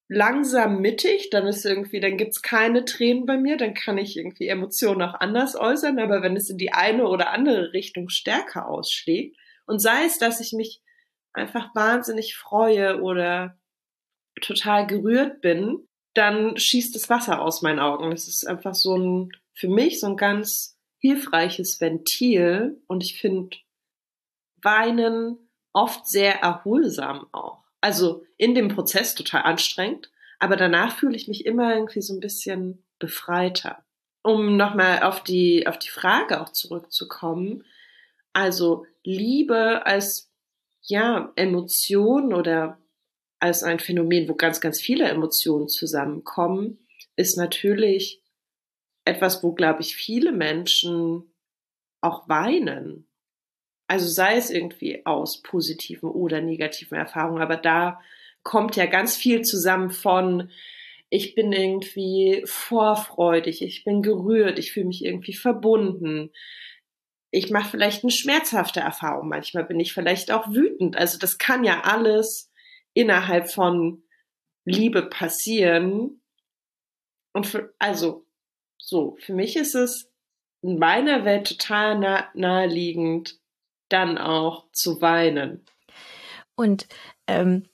langsam 0.09 0.79
mittig, 0.79 1.29
dann 1.29 1.47
ist 1.47 1.65
irgendwie, 1.65 1.99
dann 1.99 2.17
gibt's 2.17 2.41
keine 2.41 2.85
Tränen 2.85 3.25
bei 3.25 3.37
mir, 3.37 3.57
dann 3.57 3.73
kann 3.73 3.97
ich 3.97 4.17
irgendwie 4.17 4.47
Emotionen 4.47 5.01
auch 5.01 5.19
anders 5.19 5.55
äußern, 5.55 5.99
aber 5.99 6.21
wenn 6.21 6.35
es 6.35 6.49
in 6.49 6.57
die 6.57 6.71
eine 6.71 7.07
oder 7.07 7.31
andere 7.31 7.73
Richtung 7.73 8.09
stärker 8.09 8.67
ausschlägt 8.67 9.37
und 9.65 9.79
sei 9.79 10.05
es, 10.05 10.17
dass 10.17 10.39
ich 10.39 10.53
mich 10.53 10.81
einfach 11.37 11.73
wahnsinnig 11.75 12.35
freue 12.35 13.01
oder 13.01 13.57
total 14.41 14.87
gerührt 14.87 15.41
bin, 15.41 15.87
dann 16.13 16.57
schießt 16.57 16.95
das 16.95 17.09
Wasser 17.09 17.41
aus 17.41 17.61
meinen 17.61 17.79
Augen. 17.79 18.11
Das 18.11 18.27
ist 18.27 18.45
einfach 18.45 18.73
so 18.73 18.97
ein, 18.97 19.31
für 19.53 19.67
mich 19.67 19.99
so 19.99 20.07
ein 20.07 20.17
ganz 20.17 20.77
hilfreiches 20.99 21.79
Ventil 21.79 22.81
und 22.87 23.03
ich 23.03 23.19
finde 23.19 23.57
Weinen 24.61 25.37
oft 25.73 26.07
sehr 26.07 26.41
erholsam 26.41 27.27
auch. 27.31 27.63
Also 27.81 28.25
in 28.37 28.55
dem 28.55 28.69
Prozess 28.69 29.13
total 29.13 29.43
anstrengend, 29.43 30.11
aber 30.39 30.55
danach 30.55 30.97
fühle 30.97 31.15
ich 31.15 31.27
mich 31.27 31.45
immer 31.45 31.75
irgendwie 31.75 32.01
so 32.01 32.13
ein 32.13 32.19
bisschen 32.19 32.83
befreiter. 32.99 33.83
Um 34.23 34.57
nochmal 34.57 35.03
auf 35.03 35.23
die, 35.23 35.67
auf 35.67 35.77
die 35.77 35.89
Frage 35.89 36.41
auch 36.41 36.49
zurückzukommen. 36.49 37.63
Also 38.33 38.85
Liebe 39.03 39.85
als, 39.85 40.26
ja, 40.87 41.31
Emotion 41.35 42.33
oder 42.33 42.81
als 43.39 43.63
ein 43.63 43.79
Phänomen, 43.79 44.27
wo 44.27 44.35
ganz, 44.35 44.61
ganz 44.61 44.81
viele 44.81 45.05
Emotionen 45.05 45.67
zusammenkommen, 45.67 46.87
ist 47.15 47.37
natürlich 47.37 48.23
etwas, 49.05 49.43
wo, 49.43 49.53
glaube 49.53 49.81
ich, 49.81 49.95
viele 49.95 50.31
Menschen 50.31 51.33
auch 52.01 52.27
weinen. 52.27 53.07
Also 53.87 54.07
sei 54.07 54.37
es 54.37 54.49
irgendwie 54.49 55.05
aus 55.05 55.41
positiven 55.41 56.09
oder 56.09 56.41
negativen 56.41 56.97
Erfahrungen, 56.97 57.41
aber 57.41 57.57
da 57.57 58.01
kommt 58.43 58.75
ja 58.75 58.85
ganz 58.85 59.15
viel 59.15 59.41
zusammen 59.41 59.91
von, 59.91 60.51
ich 61.09 61.35
bin 61.35 61.53
irgendwie 61.53 62.43
vorfreudig, 62.45 63.61
ich 63.61 63.85
bin 63.85 64.01
gerührt, 64.01 64.59
ich 64.59 64.73
fühle 64.73 64.87
mich 64.87 65.05
irgendwie 65.05 65.33
verbunden. 65.33 66.31
Ich 67.37 67.51
mache 67.51 67.69
vielleicht 67.69 68.03
eine 68.03 68.11
schmerzhafte 68.11 68.79
Erfahrung, 68.79 69.29
manchmal 69.29 69.63
bin 69.63 69.79
ich 69.79 69.93
vielleicht 69.93 70.31
auch 70.31 70.47
wütend. 70.49 70.95
Also 70.95 71.19
das 71.19 71.37
kann 71.37 71.63
ja 71.63 71.81
alles 71.81 72.51
innerhalb 72.93 73.51
von 73.51 74.03
Liebe 74.65 75.03
passieren. 75.03 76.21
Und 77.33 77.45
für, 77.45 77.75
also 77.77 78.25
so, 78.79 79.17
für 79.19 79.33
mich 79.33 79.55
ist 79.55 79.75
es 79.75 80.11
in 80.63 80.79
meiner 80.79 81.25
Welt 81.25 81.47
total 81.47 81.99
nah, 81.99 82.27
naheliegend, 82.33 83.39
dann 83.89 84.17
auch 84.17 84.71
zu 84.71 84.99
weinen. 85.01 85.63
Und 86.55 86.87
ähm, 87.27 87.69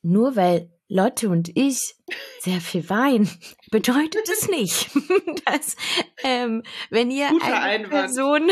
nur 0.00 0.34
weil 0.34 0.70
Lotte 0.92 1.30
und 1.30 1.56
ich 1.56 1.94
sehr 2.40 2.60
viel 2.60 2.88
weinen, 2.90 3.30
bedeutet 3.70 4.28
es 4.28 4.48
nicht, 4.48 4.90
dass 5.46 5.76
ähm, 6.22 6.62
wenn 6.90 7.10
ihr 7.10 7.28
Guter 7.30 7.46
eine 7.46 7.60
Einwand. 7.60 7.90
Person 7.90 8.50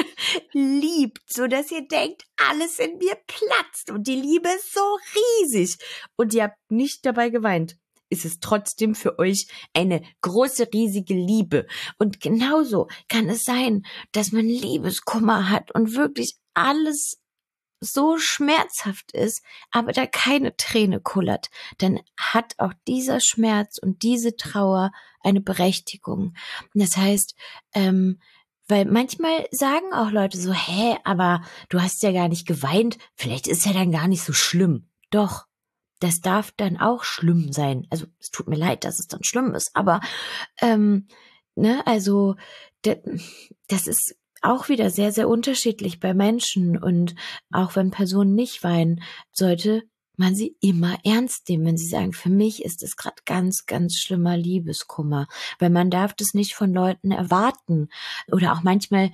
liebt, 0.53 1.21
so 1.31 1.47
dass 1.47 1.71
ihr 1.71 1.87
denkt, 1.87 2.25
alles 2.49 2.79
in 2.79 2.97
mir 2.97 3.15
platzt 3.27 3.91
und 3.91 4.07
die 4.07 4.17
Liebe 4.17 4.49
ist 4.49 4.73
so 4.73 4.81
riesig 5.43 5.77
und 6.17 6.33
ihr 6.33 6.45
habt 6.45 6.71
nicht 6.71 7.05
dabei 7.05 7.29
geweint, 7.29 7.77
ist 8.09 8.25
es 8.25 8.41
trotzdem 8.41 8.95
für 8.95 9.19
euch 9.19 9.47
eine 9.75 10.03
große, 10.23 10.69
riesige 10.73 11.15
Liebe. 11.15 11.67
Und 11.99 12.21
genauso 12.21 12.89
kann 13.09 13.29
es 13.29 13.45
sein, 13.45 13.83
dass 14.13 14.33
man 14.33 14.47
Liebeskummer 14.47 15.51
hat 15.51 15.75
und 15.75 15.95
wirklich 15.95 16.37
alles 16.55 17.21
so 17.81 18.19
schmerzhaft 18.19 19.13
ist, 19.13 19.43
aber 19.71 19.93
da 19.93 20.07
keine 20.07 20.57
Träne 20.57 21.01
kullert, 21.01 21.51
dann 21.79 22.01
hat 22.17 22.55
auch 22.59 22.75
dieser 22.87 23.21
Schmerz 23.21 23.79
und 23.79 24.03
diese 24.03 24.37
Trauer 24.37 24.93
eine 25.23 25.41
Berechtigung. 25.41 26.35
Das 26.75 26.97
heißt, 26.97 27.35
ähm, 27.75 28.21
weil 28.69 28.85
manchmal 28.85 29.47
sagen 29.51 29.93
auch 29.93 30.11
Leute 30.11 30.39
so, 30.39 30.53
hä, 30.53 30.97
aber 31.05 31.43
du 31.71 31.81
hast 31.81 32.03
ja 32.03 32.13
gar 32.13 32.29
nicht 32.29 32.47
geweint, 32.47 32.99
vielleicht 33.17 33.49
ist 33.49 33.67
ja 33.67 33.73
dann 33.73 33.91
gar 33.91 34.07
nicht 34.07 34.23
so 34.23 34.33
schlimm. 34.33 34.89
Doch, 35.11 35.47
das 35.99 36.21
darf 36.21 36.53
dann 36.57 36.79
auch 36.79 37.03
schlimm 37.03 37.53
sein. 37.53 37.87
Also 37.91 38.07
es 38.21 38.31
tut 38.31 38.49
mir 38.49 38.57
leid, 38.57 38.85
dass 38.85 39.01
es 39.01 39.09
dann 39.09 39.25
schlimm 39.25 39.55
ist, 39.55 39.75
aber 39.75 40.01
ähm, 40.61 41.09
ne, 41.57 41.85
also 41.87 42.37
das 42.83 43.87
ist 43.87 44.17
auch 44.43 44.69
wieder 44.69 44.91
sehr, 44.91 45.13
sehr 45.13 45.29
unterschiedlich 45.29 46.01
bei 46.01 46.15
Menschen. 46.15 46.77
Und 46.83 47.15
auch 47.51 47.77
wenn 47.77 47.91
Personen 47.91 48.35
nicht 48.35 48.63
weinen, 48.63 49.03
sollte 49.33 49.83
man 50.17 50.35
sie 50.35 50.57
immer 50.61 50.99
ernst 51.05 51.49
nehmen, 51.49 51.65
wenn 51.67 51.79
sie 51.79 51.89
sagen, 51.89 52.13
für 52.13 52.29
mich 52.29 52.63
ist 52.65 52.83
es 52.83 52.97
gerade 52.97 53.17
ganz, 53.25 53.65
ganz 53.65 53.97
schlimmer 53.97 54.37
Liebeskummer, 54.37 55.27
weil 55.59 55.71
man 55.71 55.91
darf 55.91 56.13
das 56.15 56.35
nicht 56.35 56.55
von 56.55 56.75
Leuten 56.75 57.11
erwarten. 57.11 57.89
Oder 58.31 58.53
auch 58.53 58.63
manchmal 58.63 59.13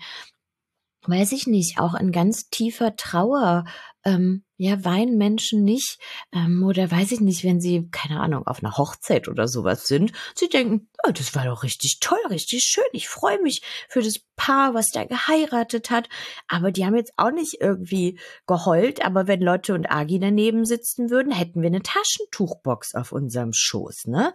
weiß 1.09 1.33
ich 1.33 1.47
nicht, 1.47 1.79
auch 1.79 1.95
in 1.95 2.11
ganz 2.11 2.51
tiefer 2.51 2.97
Trauer, 2.97 3.65
ähm, 4.05 4.43
ja, 4.59 4.85
weinen 4.85 5.19
Menschen 5.19 5.65
nicht, 5.65 5.99
ähm, 6.33 6.63
oder 6.65 6.91
weiß 6.91 7.13
ich 7.13 7.21
nicht, 7.21 7.45
wenn 7.45 7.61
sie, 7.61 7.89
keine 7.91 8.21
Ahnung, 8.21 8.47
auf 8.47 8.63
einer 8.63 8.77
Hochzeit 8.77 9.29
oder 9.29 9.49
sowas 9.49 9.87
sind, 9.87 10.13
sie 10.35 10.49
denken, 10.49 10.89
oh, 11.07 11.11
das 11.11 11.35
war 11.35 11.45
doch 11.45 11.63
richtig 11.63 11.99
toll, 12.01 12.19
richtig 12.31 12.63
schön, 12.65 12.85
ich 12.93 13.09
freue 13.09 13.41
mich 13.43 13.63
für 13.89 14.03
das 14.03 14.21
Paar, 14.37 14.75
was 14.75 14.89
da 14.89 15.05
geheiratet 15.05 15.91
hat, 15.91 16.09
aber 16.49 16.73
die 16.73 16.87
haben 16.87 16.97
jetzt 16.97 17.13
auch 17.17 17.31
nicht 17.31 17.59
irgendwie 17.61 18.19
geheult, 18.47 19.05
aber 19.05 19.27
wenn 19.27 19.41
Leute 19.41 19.75
und 19.75 19.91
Agi 19.91 20.19
daneben 20.19 20.65
sitzen 20.65 21.11
würden, 21.11 21.33
hätten 21.33 21.61
wir 21.61 21.69
eine 21.69 21.83
Taschentuchbox 21.83 22.95
auf 22.95 23.13
unserem 23.13 23.53
Schoß, 23.53 24.07
ne? 24.07 24.33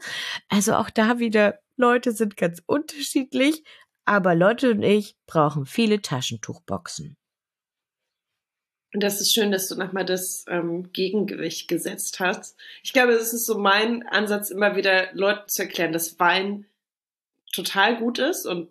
Also 0.50 0.76
auch 0.76 0.90
da 0.90 1.20
wieder, 1.20 1.60
Leute 1.78 2.12
sind 2.12 2.38
ganz 2.38 2.62
unterschiedlich, 2.66 3.64
aber 4.06 4.36
Lotte 4.36 4.72
und 4.72 4.84
ich 4.84 5.16
brauchen 5.26 5.66
viele 5.66 6.02
Taschentuchboxen. 6.02 7.18
Und 8.94 9.02
das 9.02 9.22
ist 9.22 9.34
schön, 9.34 9.52
dass 9.52 9.68
du 9.68 9.76
nochmal 9.76 10.06
das 10.06 10.46
ähm, 10.50 10.92
Gegengewicht 10.92 11.68
gesetzt 11.68 12.20
hast. 12.20 12.58
Ich 12.84 12.92
glaube, 12.92 13.14
es 13.14 13.34
ist 13.34 13.46
so 13.46 13.58
mein 13.58 14.06
Ansatz, 14.08 14.50
immer 14.50 14.76
wieder 14.76 15.14
Leuten 15.14 15.48
zu 15.48 15.62
erklären, 15.62 15.94
dass 15.94 16.20
Wein 16.20 16.66
total 17.54 17.98
gut 17.98 18.20
ist 18.20 18.46
und 18.46 18.70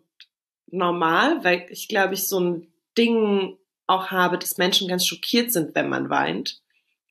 normal, 0.67 1.43
weil 1.43 1.67
ich 1.71 1.89
glaube, 1.89 2.15
ich 2.15 2.27
so 2.29 2.39
ein 2.39 2.67
Ding 2.99 3.57
auch 3.87 4.11
habe, 4.11 4.39
dass 4.39 4.59
Menschen 4.59 4.89
ganz 4.89 5.07
schockiert 5.07 5.53
sind, 5.53 5.75
wenn 5.75 5.89
man 5.89 6.11
weint, 6.11 6.61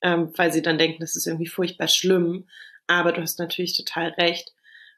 ähm, 0.01 0.31
weil 0.35 0.53
sie 0.53 0.61
dann 0.61 0.77
denken, 0.77 1.01
das 1.01 1.15
ist 1.15 1.25
irgendwie 1.27 1.47
furchtbar 1.47 1.87
schlimm. 1.87 2.47
Aber 2.87 3.11
du 3.11 3.21
hast 3.21 3.39
natürlich 3.39 3.75
total 3.75 4.09
recht. 4.09 4.53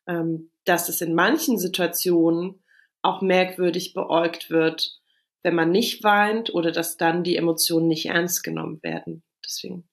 ähm, 0.08 0.50
dass 0.66 0.90
es 0.90 1.02
in 1.02 1.16
manchen 1.16 1.58
Situationen 1.58 2.64
auch 3.02 3.22
merkwürdig 3.22 3.94
beäugt 3.94 4.50
wird, 4.50 5.01
wenn 5.44 5.56
man 5.56 5.72
nicht 5.72 6.04
weint 6.04 6.54
oder 6.54 6.72
dass 6.72 6.98
dann 6.98 7.24
die 7.24 7.36
Emotionen 7.36 7.88
nicht 7.88 8.08
ernst 8.08 8.44
genommen 8.44 8.82
werden. 8.84 9.24
Deswegen 9.46 9.90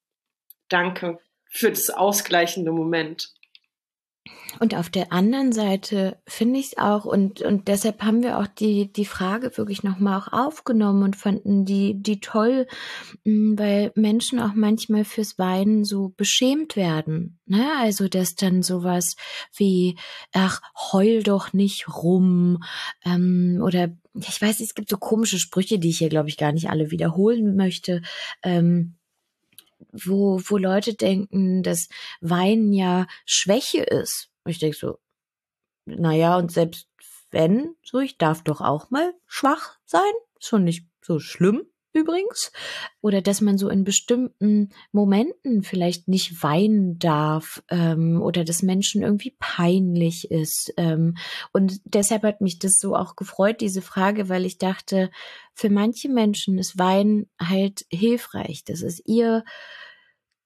danke 0.68 1.18
für 1.50 1.70
das 1.70 1.90
ausgleichende 1.90 2.72
Moment. 2.72 3.32
Und 4.60 4.74
auf 4.74 4.88
der 4.90 5.12
anderen 5.12 5.52
Seite 5.52 6.18
finde 6.26 6.58
ich 6.58 6.66
es 6.66 6.78
auch, 6.78 7.04
und, 7.04 7.42
und 7.42 7.68
deshalb 7.68 8.02
haben 8.02 8.22
wir 8.22 8.38
auch 8.38 8.46
die, 8.46 8.92
die 8.92 9.04
Frage 9.04 9.56
wirklich 9.56 9.82
nochmal 9.82 10.18
auch 10.18 10.32
aufgenommen 10.32 11.02
und 11.02 11.16
fanden 11.16 11.64
die, 11.64 12.00
die 12.00 12.20
toll, 12.20 12.66
mm, 13.24 13.58
weil 13.58 13.92
Menschen 13.94 14.40
auch 14.40 14.54
manchmal 14.54 15.04
fürs 15.04 15.38
Weinen 15.38 15.84
so 15.84 16.12
beschämt 16.16 16.76
werden. 16.76 17.38
Ne? 17.46 17.68
Also, 17.78 18.08
dass 18.08 18.34
dann 18.34 18.62
sowas 18.62 19.16
wie, 19.54 19.98
ach, 20.32 20.60
heul 20.92 21.22
doch 21.22 21.52
nicht 21.52 21.88
rum, 21.88 22.62
ähm, 23.04 23.60
oder 23.62 23.90
ich 24.26 24.40
weiß, 24.40 24.60
es 24.60 24.74
gibt 24.74 24.88
so 24.88 24.96
komische 24.96 25.38
Sprüche, 25.38 25.78
die 25.78 25.90
ich 25.90 25.98
hier, 25.98 26.08
glaube 26.08 26.28
ich, 26.28 26.36
gar 26.36 26.52
nicht 26.52 26.70
alle 26.70 26.90
wiederholen 26.90 27.56
möchte. 27.56 28.02
Ähm, 28.42 28.96
wo, 29.92 30.40
wo 30.44 30.56
Leute 30.56 30.94
denken, 30.94 31.62
dass 31.62 31.88
Weinen 32.20 32.72
ja 32.72 33.06
Schwäche 33.24 33.82
ist. 33.82 34.30
Und 34.44 34.50
ich 34.50 34.58
denke 34.58 34.76
so, 34.76 34.98
naja, 35.84 36.36
und 36.36 36.50
selbst 36.50 36.88
wenn, 37.30 37.74
so, 37.82 38.00
ich 38.00 38.18
darf 38.18 38.42
doch 38.42 38.60
auch 38.60 38.90
mal 38.90 39.14
schwach 39.26 39.78
sein. 39.84 40.12
Schon 40.40 40.64
nicht 40.64 40.86
so 41.00 41.20
schlimm 41.20 41.66
übrigens. 41.98 42.52
Oder 43.00 43.20
dass 43.20 43.40
man 43.40 43.58
so 43.58 43.68
in 43.68 43.84
bestimmten 43.84 44.70
Momenten 44.92 45.62
vielleicht 45.62 46.08
nicht 46.08 46.42
weinen 46.42 46.98
darf 46.98 47.62
ähm, 47.68 48.22
oder 48.22 48.44
dass 48.44 48.62
Menschen 48.62 49.02
irgendwie 49.02 49.36
peinlich 49.38 50.30
ist. 50.30 50.72
Ähm, 50.76 51.16
und 51.52 51.80
deshalb 51.84 52.22
hat 52.22 52.40
mich 52.40 52.58
das 52.58 52.78
so 52.78 52.94
auch 52.94 53.16
gefreut, 53.16 53.60
diese 53.60 53.82
Frage, 53.82 54.28
weil 54.28 54.44
ich 54.44 54.58
dachte, 54.58 55.10
für 55.54 55.70
manche 55.70 56.08
Menschen 56.08 56.58
ist 56.58 56.78
Weinen 56.78 57.26
halt 57.40 57.84
hilfreich. 57.90 58.64
Das 58.64 58.82
ist 58.82 59.02
ihr 59.06 59.44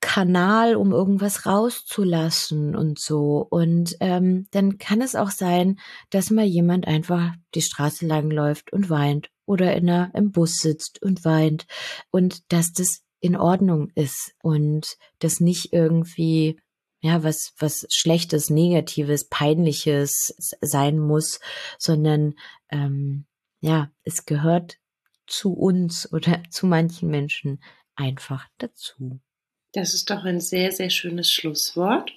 Kanal, 0.02 0.74
um 0.74 0.92
irgendwas 0.92 1.46
rauszulassen 1.46 2.76
und 2.76 2.98
so. 2.98 3.46
Und 3.48 3.96
ähm, 4.00 4.46
dann 4.50 4.76
kann 4.76 5.00
es 5.00 5.14
auch 5.14 5.30
sein, 5.30 5.78
dass 6.10 6.30
mal 6.30 6.44
jemand 6.44 6.86
einfach 6.86 7.30
die 7.54 7.62
Straße 7.62 8.04
lang 8.04 8.30
läuft 8.30 8.72
und 8.72 8.90
weint 8.90 9.30
oder 9.52 9.74
in 9.76 9.88
einer, 9.88 10.10
im 10.14 10.32
Bus 10.32 10.58
sitzt 10.58 11.02
und 11.02 11.24
weint 11.24 11.66
und 12.10 12.50
dass 12.52 12.72
das 12.72 13.02
in 13.20 13.36
Ordnung 13.36 13.90
ist 13.94 14.34
und 14.42 14.96
das 15.18 15.40
nicht 15.40 15.72
irgendwie 15.72 16.58
ja 17.00 17.22
was 17.22 17.52
was 17.58 17.86
schlechtes, 17.90 18.48
negatives, 18.50 19.28
peinliches 19.28 20.34
sein 20.60 20.98
muss, 20.98 21.40
sondern 21.78 22.34
ähm, 22.70 23.26
ja 23.60 23.90
es 24.04 24.24
gehört 24.24 24.78
zu 25.26 25.52
uns 25.52 26.10
oder 26.12 26.42
zu 26.50 26.66
manchen 26.66 27.10
Menschen 27.10 27.62
einfach 27.94 28.48
dazu. 28.58 29.20
Das 29.72 29.94
ist 29.94 30.10
doch 30.10 30.24
ein 30.24 30.40
sehr, 30.40 30.72
sehr 30.72 30.90
schönes 30.90 31.30
Schlusswort. 31.30 32.12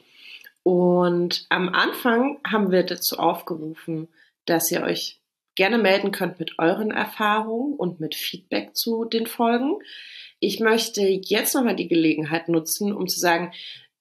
Und 0.63 1.45
am 1.49 1.69
Anfang 1.69 2.39
haben 2.45 2.71
wir 2.71 2.83
dazu 2.83 3.19
aufgerufen, 3.19 4.07
dass 4.45 4.71
ihr 4.71 4.81
euch 4.81 5.21
gerne 5.55 5.77
melden 5.77 6.11
könnt 6.11 6.39
mit 6.39 6.59
euren 6.59 6.91
Erfahrungen 6.91 7.73
und 7.73 7.99
mit 7.99 8.15
Feedback 8.15 8.75
zu 8.75 9.05
den 9.05 9.25
Folgen. 9.25 9.79
Ich 10.39 10.59
möchte 10.59 11.01
jetzt 11.01 11.55
nochmal 11.55 11.75
die 11.75 11.87
Gelegenheit 11.87 12.49
nutzen, 12.49 12.93
um 12.93 13.07
zu 13.07 13.19
sagen, 13.19 13.51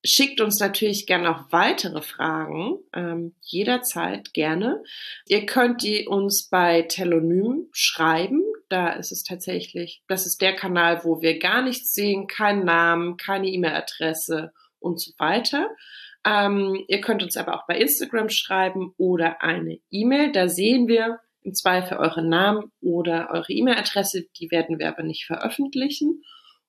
schickt 0.04 0.40
uns 0.40 0.60
natürlich 0.60 1.06
gerne 1.06 1.30
auch 1.30 1.50
weitere 1.50 2.02
Fragen, 2.02 2.78
ähm, 2.92 3.34
jederzeit 3.40 4.34
gerne. 4.34 4.82
Ihr 5.26 5.46
könnt 5.46 5.82
die 5.82 6.06
uns 6.06 6.48
bei 6.48 6.82
Telonym 6.82 7.68
schreiben. 7.72 8.42
Da 8.68 8.90
ist 8.92 9.12
es 9.12 9.22
tatsächlich, 9.22 10.02
das 10.08 10.26
ist 10.26 10.42
der 10.42 10.54
Kanal, 10.54 11.04
wo 11.04 11.22
wir 11.22 11.38
gar 11.38 11.62
nichts 11.62 11.94
sehen, 11.94 12.26
keinen 12.26 12.64
Namen, 12.64 13.16
keine 13.16 13.48
E-Mail-Adresse 13.48 14.52
und 14.78 15.00
so 15.00 15.12
weiter. 15.18 15.70
Ähm, 16.26 16.84
ihr 16.88 17.00
könnt 17.00 17.22
uns 17.22 17.36
aber 17.36 17.54
auch 17.54 17.66
bei 17.66 17.78
Instagram 17.78 18.28
schreiben 18.30 18.94
oder 18.96 19.42
eine 19.42 19.78
E-Mail. 19.90 20.32
Da 20.32 20.48
sehen 20.48 20.88
wir 20.88 21.20
im 21.44 21.54
Zweifel 21.54 21.98
euren 21.98 22.28
Namen 22.28 22.72
oder 22.80 23.28
eure 23.30 23.52
E-Mail-Adresse. 23.52 24.26
Die 24.38 24.50
werden 24.50 24.78
wir 24.78 24.88
aber 24.88 25.02
nicht 25.02 25.26
veröffentlichen. 25.26 26.22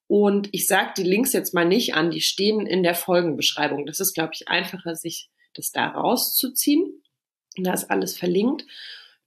Und 0.07 0.49
ich 0.51 0.67
sage 0.67 0.93
die 0.97 1.03
Links 1.03 1.33
jetzt 1.33 1.53
mal 1.53 1.65
nicht 1.65 1.95
an, 1.95 2.11
die 2.11 2.21
stehen 2.21 2.67
in 2.67 2.83
der 2.83 2.93
Folgenbeschreibung. 2.93 3.85
Das 3.85 3.99
ist, 3.99 4.13
glaube 4.13 4.31
ich, 4.33 4.47
einfacher, 4.47 4.95
sich 4.95 5.29
das 5.53 5.71
da 5.71 5.87
rauszuziehen. 5.87 7.01
Da 7.57 7.73
ist 7.73 7.89
alles 7.89 8.17
verlinkt. 8.17 8.65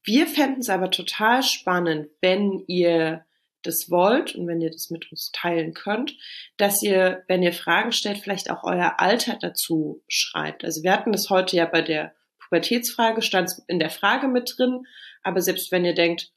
Wir 0.04 0.26
fänden 0.26 0.60
es 0.60 0.68
aber 0.68 0.90
total 0.90 1.42
spannend, 1.42 2.08
wenn 2.20 2.62
ihr 2.66 3.24
das 3.62 3.90
wollt 3.90 4.34
und 4.36 4.46
wenn 4.46 4.60
ihr 4.60 4.70
das 4.70 4.90
mit 4.90 5.10
uns 5.10 5.32
teilen 5.32 5.74
könnt, 5.74 6.16
dass 6.56 6.82
ihr, 6.82 7.24
wenn 7.26 7.42
ihr 7.42 7.52
Fragen 7.52 7.90
stellt, 7.92 8.18
vielleicht 8.18 8.50
auch 8.50 8.62
euer 8.62 8.94
Alter 8.98 9.36
dazu 9.40 10.02
schreibt. 10.06 10.64
Also 10.64 10.82
wir 10.82 10.92
hatten 10.92 11.10
das 11.10 11.28
heute 11.28 11.56
ja 11.56 11.66
bei 11.66 11.82
der 11.82 12.14
Pubertätsfrage, 12.48 13.22
stand 13.22 13.52
in 13.66 13.78
der 13.78 13.90
Frage 13.90 14.28
mit 14.28 14.54
drin, 14.56 14.86
aber 15.22 15.40
selbst 15.40 15.70
wenn 15.70 15.84
ihr 15.84 15.94
denkt, 15.94 16.32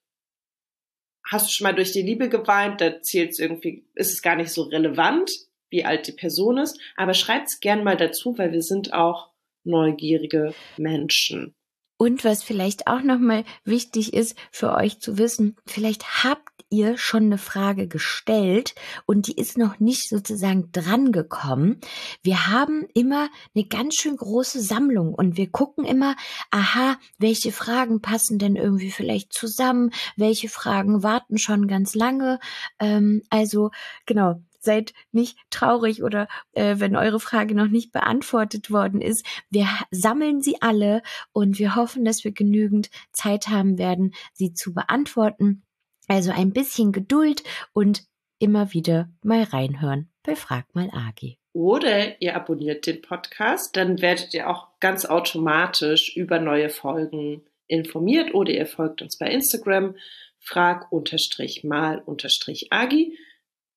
hast 1.29 1.47
du 1.47 1.51
schon 1.51 1.65
mal 1.65 1.75
durch 1.75 1.91
die 1.91 2.01
Liebe 2.01 2.29
geweint, 2.29 2.81
da 2.81 3.01
zählt 3.01 3.31
es 3.31 3.39
irgendwie, 3.39 3.85
ist 3.95 4.11
es 4.11 4.21
gar 4.21 4.35
nicht 4.35 4.51
so 4.51 4.63
relevant, 4.63 5.31
wie 5.69 5.85
alt 5.85 6.07
die 6.07 6.11
Person 6.11 6.57
ist, 6.57 6.79
aber 6.97 7.13
schreibt 7.13 7.47
es 7.47 7.59
gern 7.59 7.83
mal 7.83 7.97
dazu, 7.97 8.37
weil 8.37 8.51
wir 8.51 8.61
sind 8.61 8.93
auch 8.93 9.29
neugierige 9.63 10.53
Menschen. 10.77 11.55
Und 12.01 12.25
was 12.25 12.41
vielleicht 12.41 12.87
auch 12.87 13.03
nochmal 13.03 13.43
wichtig 13.63 14.15
ist 14.15 14.35
für 14.49 14.73
euch 14.73 14.99
zu 14.99 15.19
wissen, 15.19 15.55
vielleicht 15.67 16.23
habt 16.23 16.49
ihr 16.71 16.97
schon 16.97 17.25
eine 17.25 17.37
Frage 17.37 17.87
gestellt 17.87 18.73
und 19.05 19.27
die 19.27 19.35
ist 19.35 19.55
noch 19.55 19.79
nicht 19.79 20.09
sozusagen 20.09 20.71
drangekommen. 20.71 21.79
Wir 22.23 22.47
haben 22.47 22.87
immer 22.95 23.29
eine 23.53 23.65
ganz 23.65 23.97
schön 23.97 24.15
große 24.17 24.61
Sammlung 24.61 25.13
und 25.13 25.37
wir 25.37 25.51
gucken 25.51 25.85
immer, 25.85 26.15
aha, 26.49 26.97
welche 27.19 27.51
Fragen 27.51 28.01
passen 28.01 28.39
denn 28.39 28.55
irgendwie 28.55 28.89
vielleicht 28.89 29.31
zusammen, 29.31 29.91
welche 30.15 30.49
Fragen 30.49 31.03
warten 31.03 31.37
schon 31.37 31.67
ganz 31.67 31.93
lange. 31.93 32.39
Ähm, 32.79 33.21
also 33.29 33.69
genau, 34.07 34.41
seid 34.61 34.93
nicht 35.11 35.37
traurig 35.49 36.03
oder 36.03 36.27
äh, 36.53 36.75
wenn 36.77 36.95
eure 36.95 37.19
Frage 37.19 37.55
noch 37.55 37.67
nicht 37.67 37.91
beantwortet 37.91 38.71
worden 38.71 39.01
ist. 39.01 39.25
Wir 39.49 39.67
sammeln 39.91 40.41
sie 40.41 40.61
alle 40.61 41.01
und 41.33 41.59
wir 41.59 41.75
hoffen, 41.75 42.05
dass 42.05 42.23
wir 42.23 42.31
genügend 42.31 42.89
Zeit 43.11 43.49
haben 43.49 43.77
werden, 43.77 44.13
sie 44.33 44.53
zu 44.53 44.73
beantworten. 44.73 45.63
Also 46.07 46.31
ein 46.31 46.53
bisschen 46.53 46.91
Geduld 46.91 47.43
und 47.73 48.03
immer 48.39 48.73
wieder 48.73 49.09
mal 49.23 49.43
reinhören 49.43 50.09
bei 50.23 50.35
Frag 50.35 50.73
mal 50.73 50.89
Agi. 50.91 51.37
Oder 51.53 52.21
ihr 52.21 52.35
abonniert 52.35 52.87
den 52.87 53.01
Podcast, 53.01 53.75
dann 53.75 54.01
werdet 54.01 54.33
ihr 54.33 54.49
auch 54.49 54.79
ganz 54.79 55.05
automatisch 55.05 56.15
über 56.15 56.39
neue 56.39 56.69
Folgen 56.69 57.43
informiert 57.67 58.33
oder 58.33 58.51
ihr 58.51 58.65
folgt 58.65 59.01
uns 59.01 59.17
bei 59.17 59.27
Instagram 59.27 59.95
frag-mal-agi. 60.39 61.57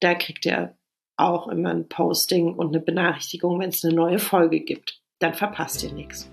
Da 0.05 0.15
kriegt 0.15 0.45
ihr 0.45 0.77
auch 1.17 1.49
immer 1.49 1.71
ein 1.71 1.89
Posting 1.89 2.53
und 2.57 2.75
eine 2.75 2.81
Benachrichtigung, 2.85 3.59
wenn 3.59 3.71
es 3.71 3.83
eine 3.83 3.95
neue 3.95 4.19
Folge 4.19 4.61
gibt. 4.61 5.01
Dann 5.19 5.33
verpasst 5.33 5.83
ihr 5.83 5.95
nichts. 5.95 6.31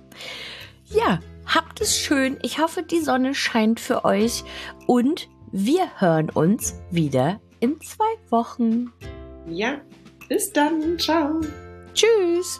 Ja, 0.88 1.22
habt 1.46 1.80
es 1.80 1.98
schön. 1.98 2.38
Ich 2.42 2.60
hoffe, 2.60 2.84
die 2.84 3.00
Sonne 3.00 3.34
scheint 3.34 3.80
für 3.80 4.04
euch 4.04 4.44
und 4.88 5.30
wir 5.54 6.02
hören 6.02 6.30
uns 6.30 6.82
wieder 6.92 7.40
in 7.62 7.80
zwei 7.80 8.14
Wochen. 8.30 8.92
Ja, 9.48 9.80
bis 10.28 10.52
dann. 10.52 11.00
Ciao. 11.00 11.40
Tschüss. 11.94 12.60